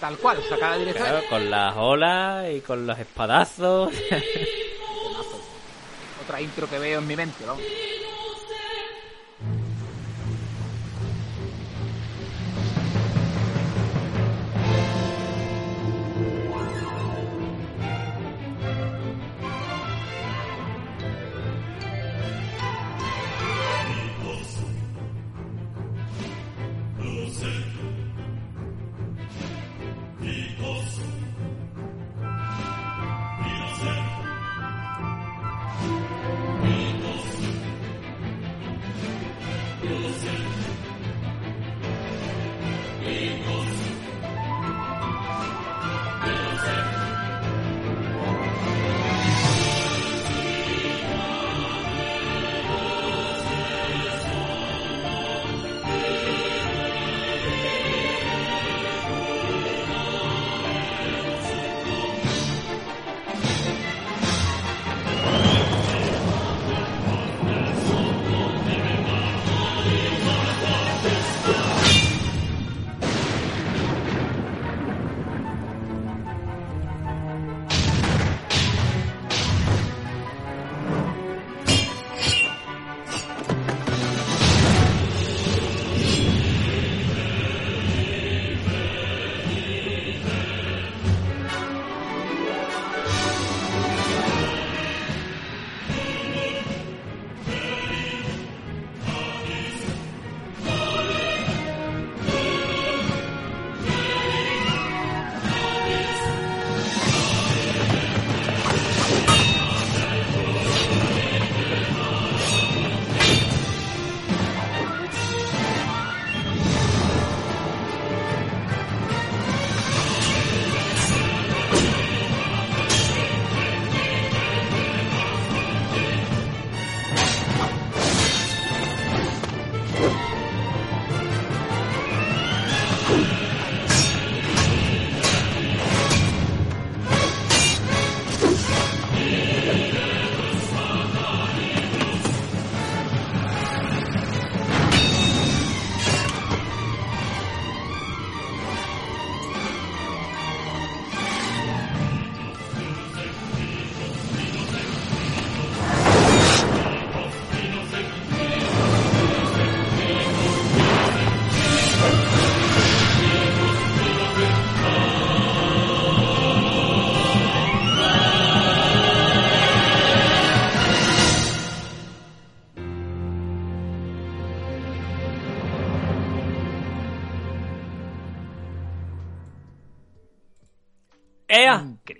[0.00, 1.00] Tal cual, sacada directa.
[1.00, 3.92] Claro, con las olas y con los espadazos.
[6.24, 7.62] Otra intro que veo en mi mente, vamos.
[7.62, 7.97] ¡Ea!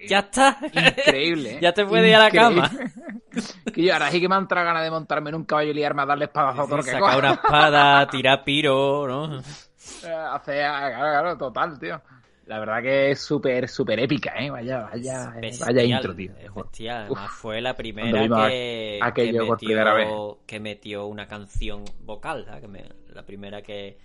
[0.09, 0.59] ¡Ya está!
[0.73, 1.53] Increíble.
[1.55, 1.59] ¿eh?
[1.61, 2.71] ya te puedes ir a la cama.
[3.75, 6.03] que yo ahora sí que me han ganas de montarme en un caballo y liarme
[6.03, 9.39] a darle espadazo a lo que Sacar una espada, tirar piro, ¿no?
[9.39, 12.01] Eh, Hace, claro, claro, total, tío.
[12.47, 14.49] La verdad que es súper, súper épica, ¿eh?
[14.49, 16.33] Vaya, vaya, Bestial, vaya intro, tío.
[16.41, 17.03] es bestial.
[17.05, 20.07] Además, fue la primera que, aquello que por primera vez.
[20.07, 22.47] metió, que metió una canción vocal.
[22.47, 22.63] ¿sabes?
[22.63, 23.99] Que me- la primera que.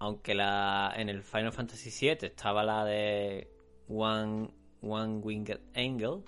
[0.00, 3.48] Aunque la en el Final Fantasy VII estaba la de
[3.88, 4.50] One,
[4.88, 6.22] One Winged Angel,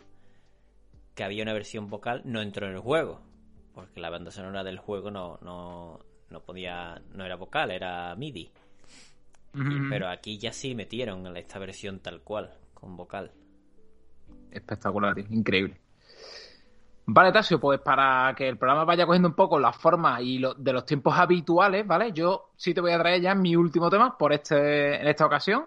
[1.14, 3.20] que había una versión vocal, no entró en el juego.
[3.74, 6.00] Porque la banda sonora del juego no, no,
[6.30, 7.00] no podía.
[7.14, 8.50] no era vocal, era MIDI.
[9.88, 13.32] Pero aquí ya sí metieron esta versión tal cual, con vocal.
[14.52, 15.24] Espectacular, tío.
[15.30, 15.80] Increíble.
[17.06, 20.54] Vale, Tasio, pues para que el programa vaya cogiendo un poco la forma y lo-
[20.54, 22.12] de los tiempos habituales, ¿vale?
[22.12, 25.64] Yo sí te voy a traer ya mi último tema por este, en esta ocasión,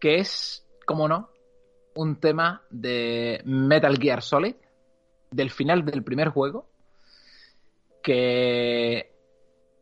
[0.00, 1.28] que es, como no,
[1.98, 4.54] un tema de Metal Gear Solid,
[5.32, 6.68] del final del primer juego,
[8.00, 9.12] que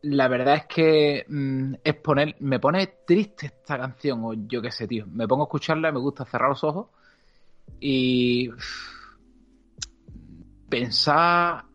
[0.01, 4.71] la verdad es que mm, es poner, me pone triste esta canción, o yo qué
[4.71, 5.05] sé, tío.
[5.05, 6.87] Me pongo a escucharla, me gusta cerrar los ojos
[7.79, 8.49] y
[10.69, 11.65] pensar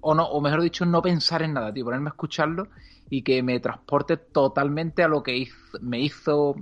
[0.00, 2.68] o no o mejor dicho no pensar en nada tío ponerme a escucharlo
[3.10, 5.48] y que me transporte totalmente a lo que
[5.80, 6.56] me hizo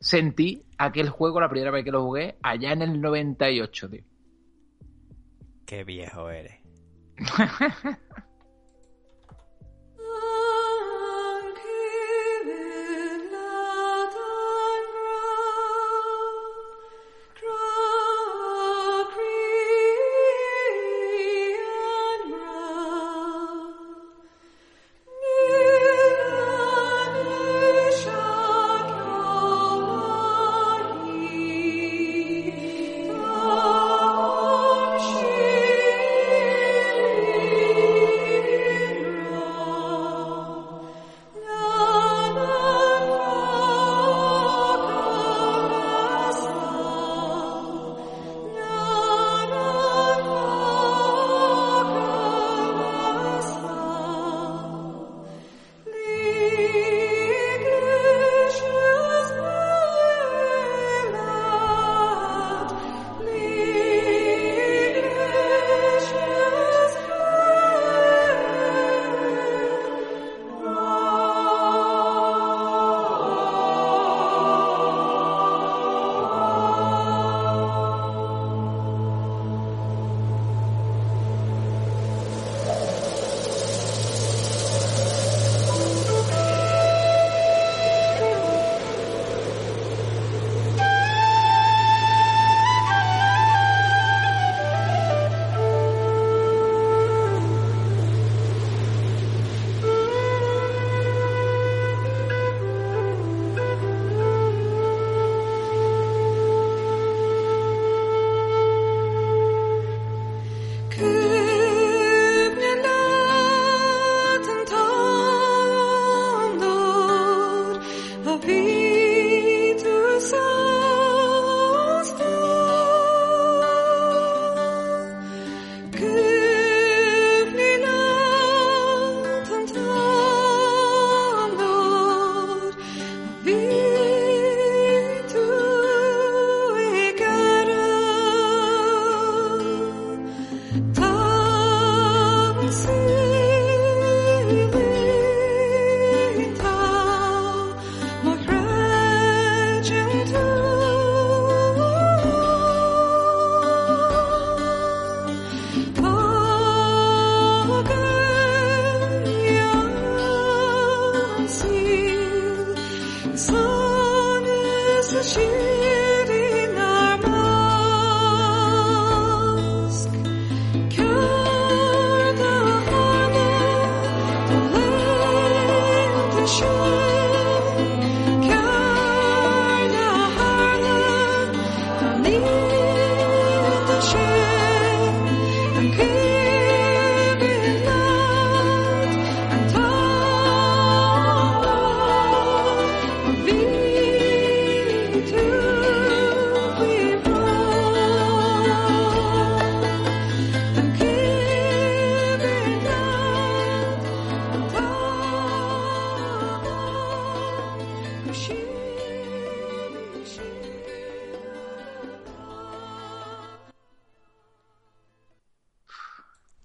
[0.00, 4.04] sentir aquel juego la primera vez que lo jugué allá en el 98 tío
[5.66, 6.60] Qué viejo eres.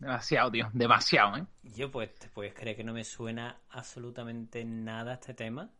[0.05, 0.69] Demasiado, tío.
[0.71, 1.45] Demasiado, ¿eh?
[1.63, 5.71] Yo, pues, ¿te puedes creer que no me suena absolutamente nada este tema?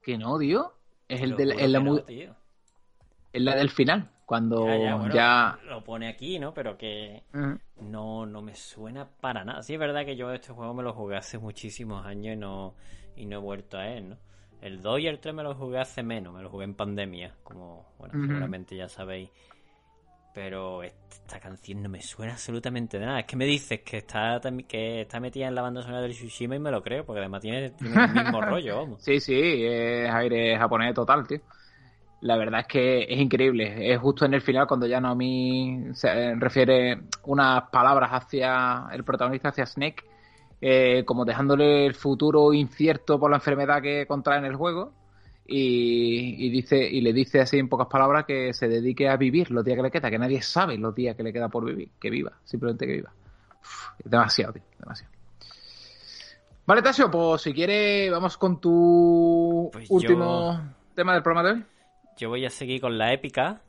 [0.00, 0.72] Que no, tío.
[1.08, 4.08] Es el del, juro es la, no, es la del final.
[4.24, 5.58] Cuando Ya, ya, bueno, ya.
[5.64, 6.54] Lo pone aquí, ¿no?
[6.54, 7.24] Pero que
[7.80, 9.62] no, no me suena para nada.
[9.62, 12.76] Sí, es verdad que yo este juego me lo jugué hace muchísimos años y no,
[13.16, 14.18] y no he vuelto a él, ¿no?
[14.60, 17.34] El 2 y el 3 me lo jugué hace menos, me lo jugué en pandemia,
[17.42, 19.30] como, bueno, seguramente ya sabéis.
[20.36, 23.20] Pero esta canción no me suena absolutamente de nada.
[23.20, 26.56] Es que me dices que está, que está metida en la banda sonora del Tsushima
[26.56, 29.02] y me lo creo, porque además tiene, tiene el mismo rollo, vamos.
[29.02, 31.40] Sí, sí, es aire japonés total, tío.
[32.20, 33.90] La verdad es que es increíble.
[33.90, 39.48] Es justo en el final cuando ya Naomi se refiere unas palabras hacia el protagonista,
[39.48, 40.04] hacia Snake,
[40.60, 44.92] eh, como dejándole el futuro incierto por la enfermedad que contrae en el juego.
[45.48, 49.50] Y, y dice y le dice así en pocas palabras que se dedique a vivir
[49.50, 51.90] los días que le queda, que nadie sabe los días que le queda por vivir,
[52.00, 53.12] que viva, simplemente que viva.
[53.60, 55.12] Uf, demasiado, tío, demasiado.
[56.66, 60.60] Vale, Tasio, pues si quieres, vamos con tu Pues último
[60.94, 61.64] tema del programa de hoy.
[62.16, 63.60] Yo voy a seguir con la épica.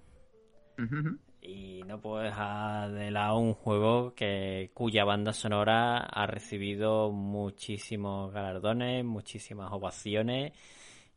[1.42, 8.34] Y no puedo dejar de lado un juego que cuya banda sonora ha recibido muchísimos
[8.34, 10.54] galardones, muchísimas ovaciones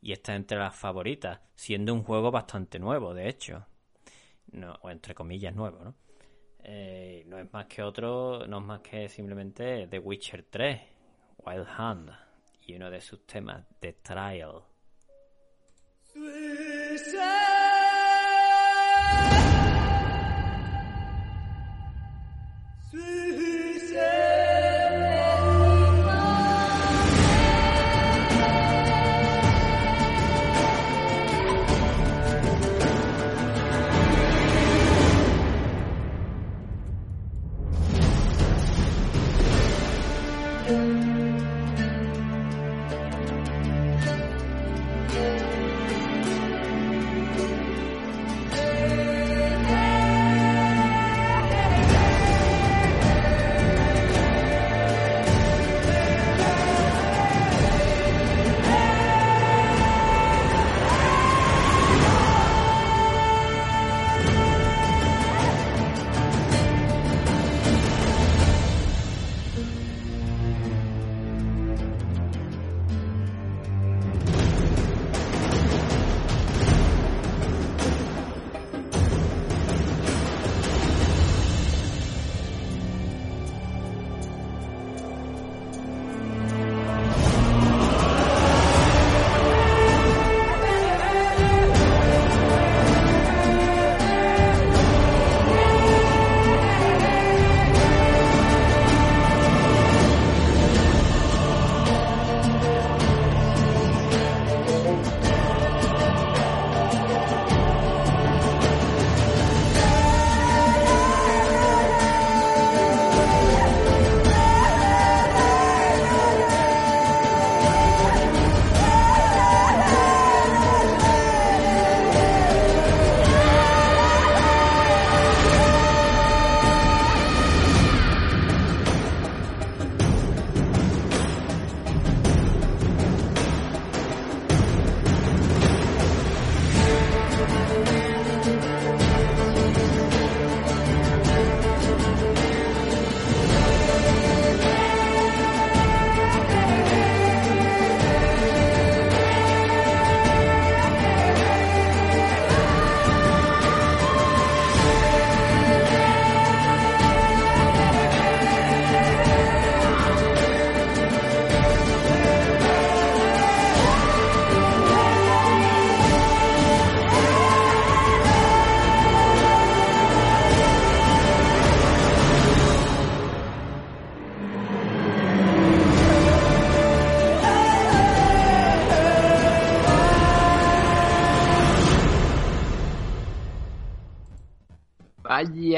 [0.01, 3.65] y está entre las favoritas, siendo un juego bastante nuevo, de hecho.
[4.51, 5.95] No, o entre comillas nuevo, ¿no?
[6.63, 10.81] Eh, no es más que otro, no es más que simplemente The Witcher 3,
[11.45, 12.11] Wild Hunt,
[12.65, 14.61] y uno de sus temas, The Trial.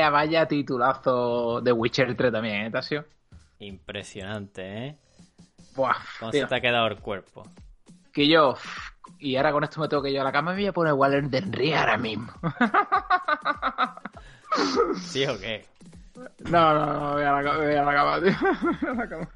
[0.03, 3.05] Vaya, vaya titulazo de Witcher 3 también, ¿eh, Tasio?
[3.59, 4.97] Impresionante, ¿eh?
[5.75, 6.41] Buah, ¿Cómo tío.
[6.41, 7.43] se te ha quedado el cuerpo?
[8.11, 8.55] Que yo,
[9.19, 10.73] y ahora con esto me tengo que ir a la cama y me voy a
[10.73, 12.27] poner Waller de Henry ahora mismo.
[15.01, 15.65] ¿Sí o qué?
[16.49, 18.33] No, no, no, voy a la, voy a la cama, tío.
[18.81, 19.29] Voy a la cama.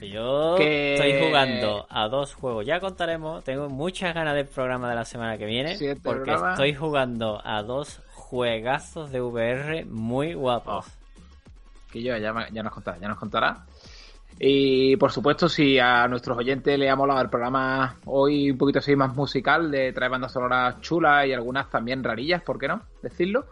[0.00, 2.66] Yo Que- estoy jugando a dos juegos.
[2.66, 3.44] Ya contaremos.
[3.44, 5.76] Tengo muchas ganas del programa de la semana que viene.
[5.78, 6.50] Porque programa.
[6.52, 8.02] estoy jugando a dos
[8.34, 10.86] juegazos de VR muy guapos.
[11.92, 13.64] que yo ya, nos contará, ya nos contará.
[14.40, 18.80] Y por supuesto, si a nuestros oyentes le ha molado el programa hoy un poquito
[18.80, 22.82] así más musical, de traer bandas sonoras chulas y algunas también rarillas, ¿por qué no?
[23.00, 23.46] Decirlo.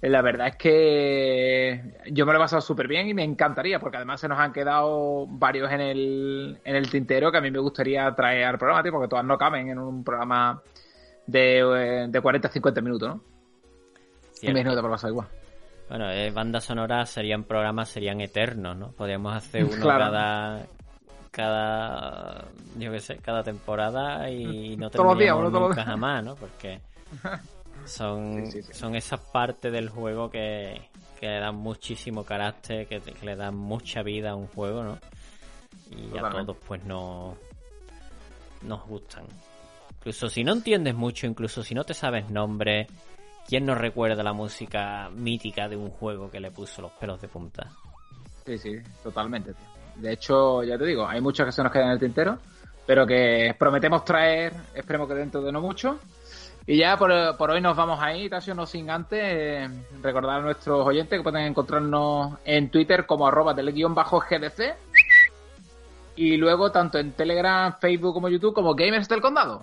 [0.00, 3.78] Eh, la verdad es que yo me lo he pasado súper bien y me encantaría,
[3.78, 7.50] porque además se nos han quedado varios en el, en el tintero que a mí
[7.50, 10.62] me gustaría traer al programa, tío, porque todas no caben en un programa
[11.26, 13.33] de, de 40-50 minutos, ¿no?
[14.50, 15.28] Y me no te lo igual.
[15.88, 18.92] Bueno, eh, bandas sonoras serían programas, serían eternos, ¿no?
[18.92, 20.66] Podríamos hacer uno cada
[21.30, 22.44] cada
[22.76, 26.36] yo qué sé, cada temporada y no terminaríamos nunca jamás, ¿no?
[26.36, 26.80] Porque
[27.84, 30.80] son, son esas partes del juego que,
[31.18, 34.98] que le dan muchísimo carácter, que, le dan mucha vida a un juego, ¿no?
[35.90, 37.36] Y a todos pues no
[38.62, 39.24] nos gustan.
[39.98, 42.86] Incluso si no entiendes mucho, incluso si no te sabes nombre,
[43.46, 47.28] ¿quién no recuerda la música mítica de un juego que le puso los pelos de
[47.28, 47.70] punta?
[48.44, 49.54] Sí, sí, totalmente.
[49.96, 52.38] De hecho, ya te digo, hay muchas que se nos quedan en el tintero,
[52.86, 55.98] pero que prometemos traer, esperemos que dentro de no mucho,
[56.66, 57.10] y ya por,
[57.50, 59.68] hoy nos vamos ahí, Tasio, no sin antes eh,
[60.02, 64.74] recordar a nuestros oyentes que pueden encontrarnos en Twitter como arroba del guion bajo GDC
[66.16, 69.62] y luego tanto en Telegram, Facebook como YouTube como Gamers del Condado.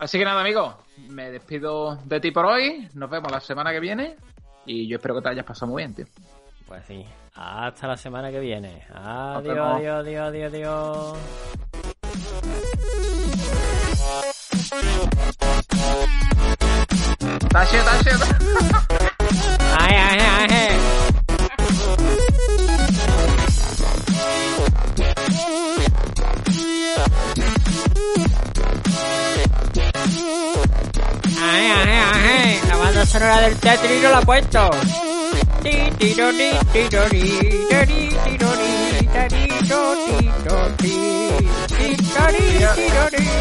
[0.00, 0.74] Así que nada, amigos,
[1.10, 2.88] me despido de ti por hoy.
[2.94, 4.16] Nos vemos la semana que viene
[4.64, 6.06] y yo espero que te hayas pasado muy bien, tío.
[6.66, 8.82] Pues sí, hasta la semana que viene.
[8.94, 11.18] Adiós, adiós, adiós, adiós, adiós.
[17.50, 17.76] Tashi.
[19.78, 20.46] Ay, ay, ay.
[20.50, 21.09] Ay,
[31.88, 32.60] ay, ay.
[32.68, 34.70] La banda sonora del teatrino la ha puesto.
[35.62, 37.20] Ti, tiro, ti, tiro, ti,
[37.68, 37.82] tiro,
[38.24, 38.52] tiro, tiro,
[39.08, 39.94] tiro,
[41.76, 43.40] tiro, tiro, tiro,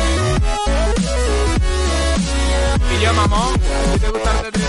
[2.92, 3.54] y yo, mamón,
[3.94, 4.66] si te gusta el Tetris,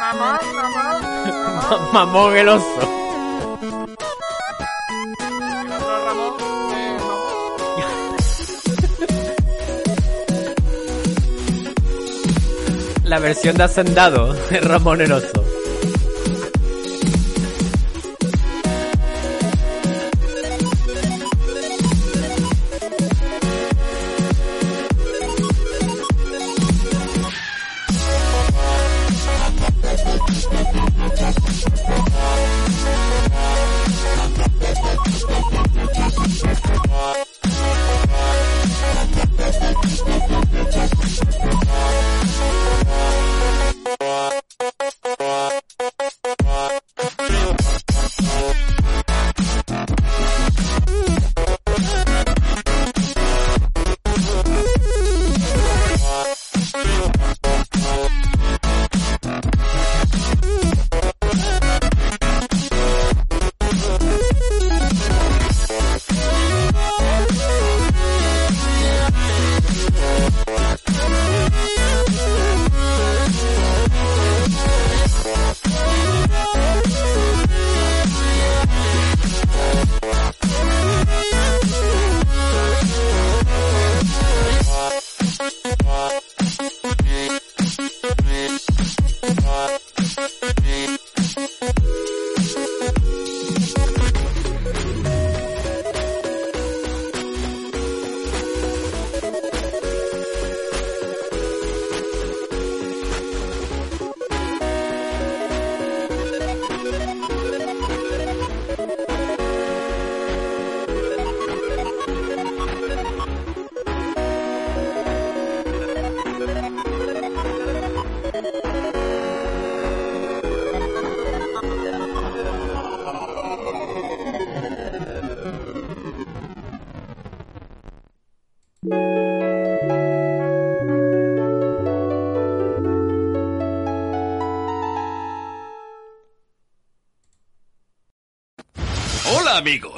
[0.00, 2.36] Mamón, mamón, mamón.
[2.36, 3.09] el oso.
[13.10, 15.10] La versión de Hacendado Ramón el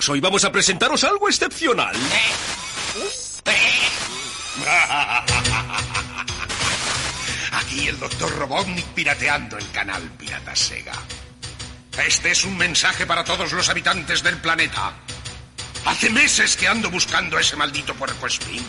[0.02, 1.94] amigos, hoy vamos a presentaros algo excepcional.
[7.52, 10.94] Aquí el doctor Robotnik pirateando el canal Pirata Sega.
[12.06, 14.94] Este es un mensaje para todos los habitantes del planeta.
[15.84, 18.64] Hace meses que ando buscando a ese maldito puerco espín,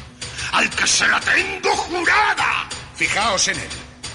[0.52, 2.68] al que se la tengo jurada.
[2.96, 3.70] Fijaos en él.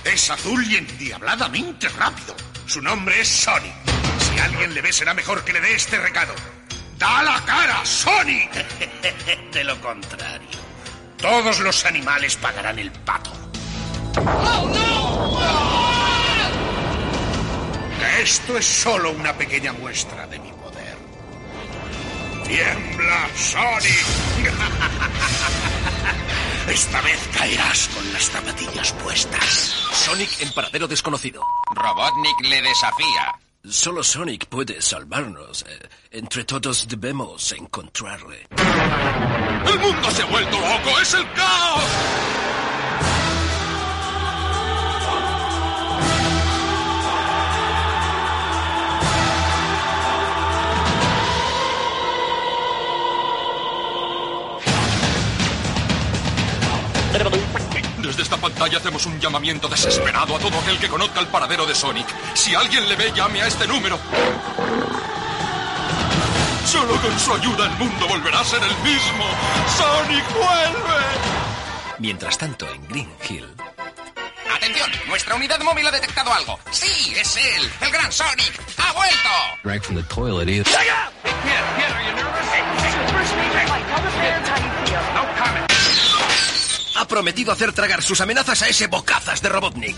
[0.04, 2.36] Es azul y endiabladamente rápido.
[2.66, 3.74] Su nombre es Sonic.
[4.20, 6.34] Si alguien le ve, será mejor que le dé este recado.
[6.98, 8.50] ¡Da la cara, Sonic!
[9.52, 10.58] De lo contrario.
[11.16, 13.30] Todos los animales pagarán el pato.
[18.20, 20.96] Esto es solo una pequeña muestra de mi poder.
[22.44, 24.06] ¡Tiembla, Sonic!
[26.68, 29.44] Esta vez caerás con las zapatillas puestas.
[29.92, 31.42] Sonic en paradero desconocido.
[31.74, 33.47] Robotnik le desafía.
[33.70, 35.64] Solo Sonic puede salvarnos.
[35.68, 38.46] Eh, Entre todos debemos encontrarle.
[39.66, 41.00] ¡El mundo se ha vuelto loco!
[41.00, 41.84] ¡Es el caos!
[58.28, 62.06] Esta pantalla hacemos un llamamiento desesperado a todo aquel que conozca el paradero de Sonic.
[62.34, 63.98] Si alguien le ve, llame a este número.
[66.66, 69.24] Solo con su ayuda el mundo volverá a ser el mismo.
[69.78, 71.04] ¡Sonic vuelve!
[72.00, 73.48] Mientras tanto, en Green Hill,
[74.54, 74.90] ¡Atención!
[75.06, 76.60] Nuestra unidad móvil ha detectado algo.
[76.70, 77.14] ¡Sí!
[77.18, 77.72] ¡Es él!
[77.80, 78.60] ¡El gran Sonic!
[78.76, 79.30] ¡Ha vuelto!
[79.64, 80.66] Right from the toilet either.
[86.98, 89.96] Ha prometido hacer tragar sus amenazas a ese bocazas de Robotnik.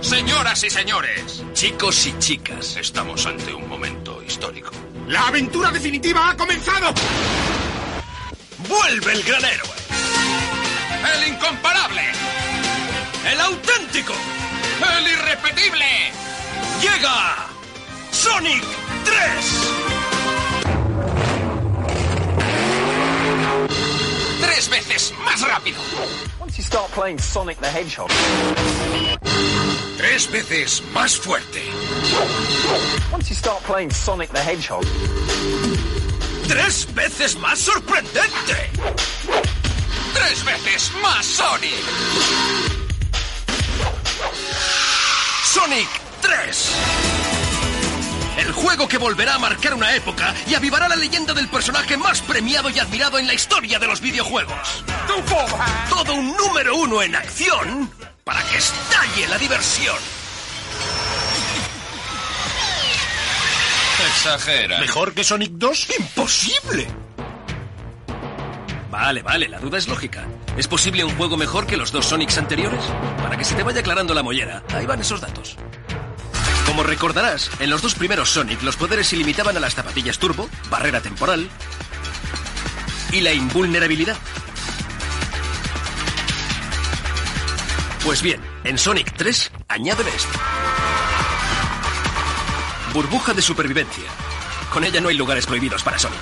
[0.00, 4.70] Señoras y señores, Chicos y chicas, Estamos ante un momento histórico.
[5.08, 6.92] ¡La aventura definitiva ha comenzado!
[8.68, 9.70] vuelve el gran héroe,
[11.14, 12.02] el incomparable,
[13.30, 14.14] el auténtico.
[14.98, 15.86] el irrepetible.
[16.80, 17.46] Llega
[18.10, 18.64] Sonic
[19.04, 19.95] 3.
[24.96, 25.78] Veces más rápido.
[26.40, 28.08] Once you start playing Sonic the Hedgehog,
[29.98, 31.60] Tres veces más fuerte.
[33.12, 34.86] once you start playing Sonic the Hedgehog,
[36.48, 38.70] Tres veces más sorprendente.
[40.14, 41.84] Tres veces más Sonic.
[45.44, 45.88] Sonic
[46.22, 47.35] 3.
[48.36, 52.20] El juego que volverá a marcar una época y avivará la leyenda del personaje más
[52.20, 54.84] premiado y admirado en la historia de los videojuegos.
[55.88, 57.90] Todo un número uno en acción
[58.24, 59.96] para que estalle la diversión.
[64.08, 64.80] Exagera.
[64.80, 65.88] ¿Mejor que Sonic 2?
[65.98, 66.86] ¡Imposible!
[68.90, 70.26] Vale, vale, la duda es lógica.
[70.56, 72.82] ¿Es posible un juego mejor que los dos Sonics anteriores?
[73.22, 75.56] Para que se te vaya aclarando la mollera, ahí van esos datos.
[76.76, 80.46] Como recordarás, en los dos primeros Sonic los poderes se limitaban a las zapatillas turbo,
[80.68, 81.48] barrera temporal
[83.10, 84.18] y la invulnerabilidad.
[88.04, 90.38] Pues bien, en Sonic 3 añaden esto.
[92.92, 94.04] Burbuja de supervivencia.
[94.70, 96.20] Con ella no hay lugares prohibidos para Sonic.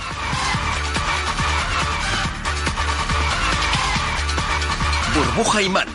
[5.17, 5.89] Burbuja imán.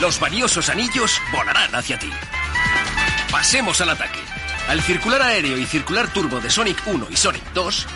[0.00, 2.12] Los valiosos anillos volarán hacia ti.
[3.30, 4.20] Pasemos al ataque.
[4.68, 7.86] Al circular aéreo y circular turbo de Sonic 1 y Sonic 2,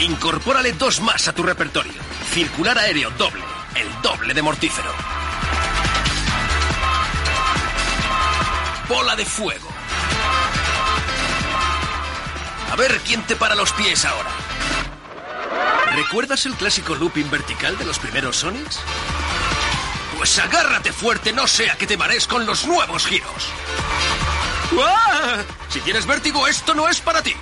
[0.00, 1.92] incorpórale dos más a tu repertorio.
[2.32, 3.42] Circular aéreo doble,
[3.74, 4.90] el doble de mortífero.
[8.88, 9.68] Bola de fuego.
[12.72, 14.30] A ver quién te para los pies ahora.
[15.94, 18.80] ¿Recuerdas el clásico looping vertical de los primeros Sonics?
[20.16, 23.48] Pues agárrate fuerte, no sea que te marees con los nuevos giros.
[25.68, 27.34] Si tienes vértigo, esto no es para ti.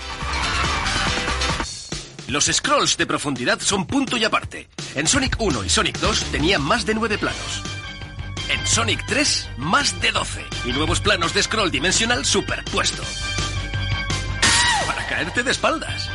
[2.29, 4.69] Los scrolls de profundidad son punto y aparte.
[4.95, 7.63] En Sonic 1 y Sonic 2 tenían más de 9 planos.
[8.49, 10.45] En Sonic 3, más de 12.
[10.67, 13.03] Y nuevos planos de scroll dimensional superpuesto.
[14.87, 16.11] Para caerte de espaldas.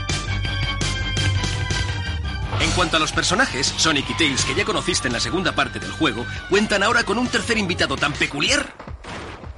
[2.61, 5.79] En cuanto a los personajes, Sonic y Tails, que ya conociste en la segunda parte
[5.79, 8.73] del juego, cuentan ahora con un tercer invitado tan peculiar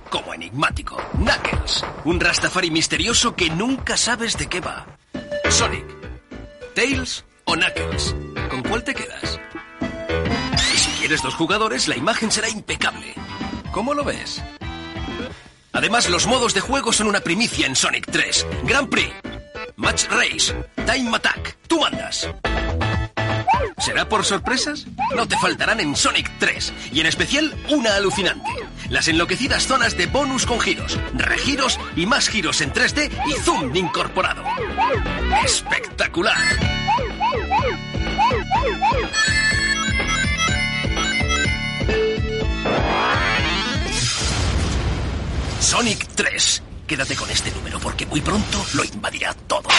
[0.10, 0.98] como enigmático.
[1.14, 4.86] Knuckles, un Rastafari misterioso que nunca sabes de qué va.
[5.50, 5.86] Sonic,
[6.76, 8.16] Tails o Knuckles,
[8.50, 9.40] ¿con cuál te quedas?
[10.74, 13.16] Y si quieres dos jugadores, la imagen será impecable.
[13.72, 14.44] ¿Cómo lo ves?
[15.74, 18.46] Además, los modos de juego son una primicia en Sonic 3.
[18.66, 19.14] Grand Prix,
[19.78, 20.54] Match Race,
[20.86, 21.58] Time Attack.
[21.68, 22.28] Tú mandas.
[23.78, 24.86] ¿Será por sorpresas?
[25.16, 26.74] No te faltarán en Sonic 3.
[26.92, 28.50] Y en especial, una alucinante.
[28.90, 33.76] Las enloquecidas zonas de bonus con giros, regiros y más giros en 3D y zoom
[33.76, 34.44] incorporado.
[35.44, 36.38] ¡Espectacular!
[45.60, 46.64] Sonic 3.
[46.86, 49.70] Quédate con este número porque muy pronto lo invadirá todo.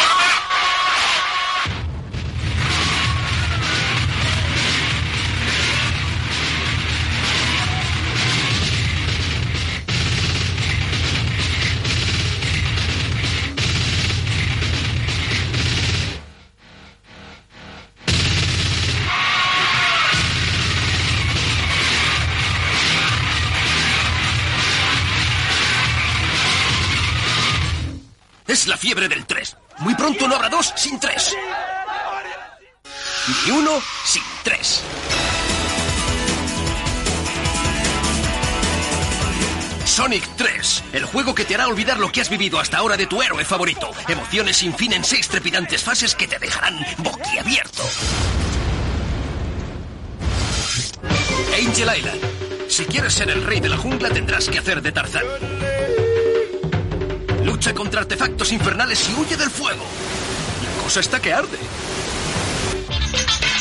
[28.53, 29.57] Es la fiebre del 3.
[29.79, 31.35] Muy pronto no habrá dos sin tres.
[33.47, 34.83] Ni uno sin tres.
[39.87, 43.07] Sonic 3, el juego que te hará olvidar lo que has vivido hasta ahora de
[43.07, 43.91] tu héroe favorito.
[44.07, 47.83] Emociones sin fin en seis trepidantes fases que te dejarán boquiabierto.
[51.55, 52.21] Angel Island.
[52.69, 55.25] Si quieres ser el rey de la jungla tendrás que hacer de Tarzán.
[57.45, 59.85] Lucha contra artefactos infernales y huye del fuego.
[60.65, 61.59] La cosa está que arde.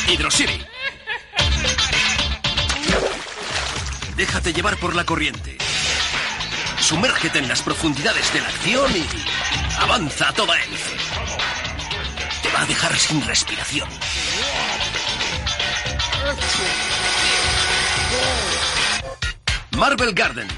[0.08, 0.60] Hydro City.
[4.16, 5.58] Déjate llevar por la corriente.
[6.80, 9.06] Sumérgete en las profundidades de la acción y
[9.80, 10.70] avanza a toda él.
[12.42, 13.88] Te va a dejar sin respiración.
[19.76, 20.48] Marvel Garden.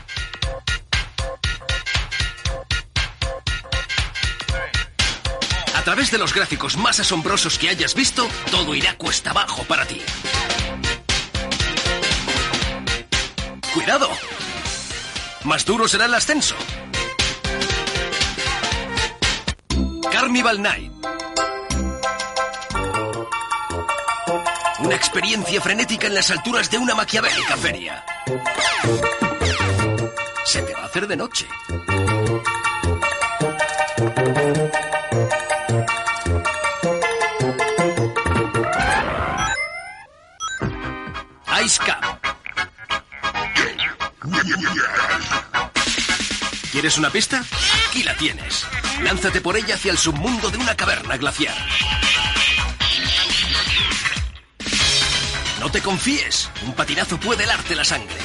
[5.85, 9.85] A través de los gráficos más asombrosos que hayas visto, todo irá cuesta abajo para
[9.85, 10.01] ti.
[13.74, 14.09] ¡Cuidado!
[15.43, 16.57] Más duro será el ascenso.
[20.11, 20.91] Carnival Night.
[24.78, 28.03] Una experiencia frenética en las alturas de una maquiavélica feria.
[30.47, 31.47] Se te va a hacer de noche.
[41.65, 41.81] Ice.
[46.71, 47.43] ¿Quieres una pista?
[47.89, 48.67] Aquí la tienes.
[49.03, 51.55] Lánzate por ella hacia el submundo de una caverna glaciar.
[55.61, 56.51] No te confíes.
[56.67, 58.17] Un patinazo puede helarte la sangre.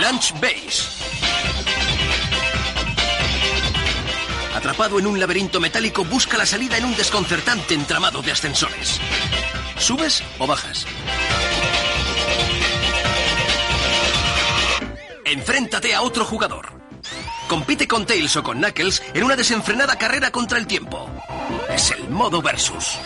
[0.00, 1.04] Lunch Base.
[4.54, 9.00] Atrapado en un laberinto metálico, busca la salida en un desconcertante entramado de ascensores.
[9.78, 10.86] ¿Subes o bajas?
[15.24, 16.72] Enfréntate a otro jugador.
[17.48, 21.10] Compite con Tails o con Knuckles en una desenfrenada carrera contra el tiempo.
[21.68, 22.98] Es el modo versus.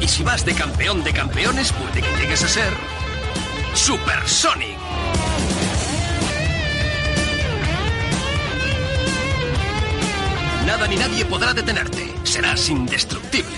[0.00, 2.72] Y si vas de campeón de campeones, puede que llegues a ser
[3.74, 4.76] Super Sonic.
[10.66, 12.12] Nada ni nadie podrá detenerte.
[12.24, 13.54] Serás indestructible.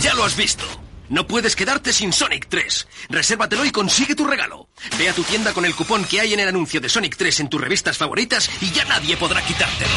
[0.00, 0.64] Ya lo has visto.
[1.08, 2.88] No puedes quedarte sin Sonic 3.
[3.10, 4.68] Resérvatelo y consigue tu regalo.
[4.98, 7.40] Ve a tu tienda con el cupón que hay en el anuncio de Sonic 3
[7.40, 9.90] en tus revistas favoritas y ya nadie podrá quitártelo.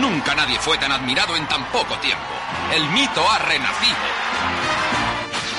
[0.00, 2.24] Nunca nadie fue tan admirado en tan poco tiempo.
[2.72, 3.96] El mito ha renacido.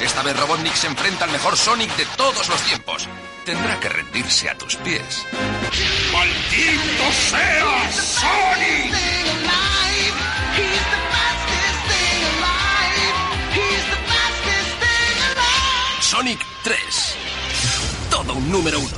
[0.01, 3.07] Esta vez Robotnik se enfrenta al mejor Sonic de todos los tiempos.
[3.45, 5.26] Tendrá que rendirse a tus pies.
[6.14, 8.99] ¡Maldito seas, Sonic!
[16.01, 17.16] Sonic 3.
[18.10, 18.97] Todo un número uno.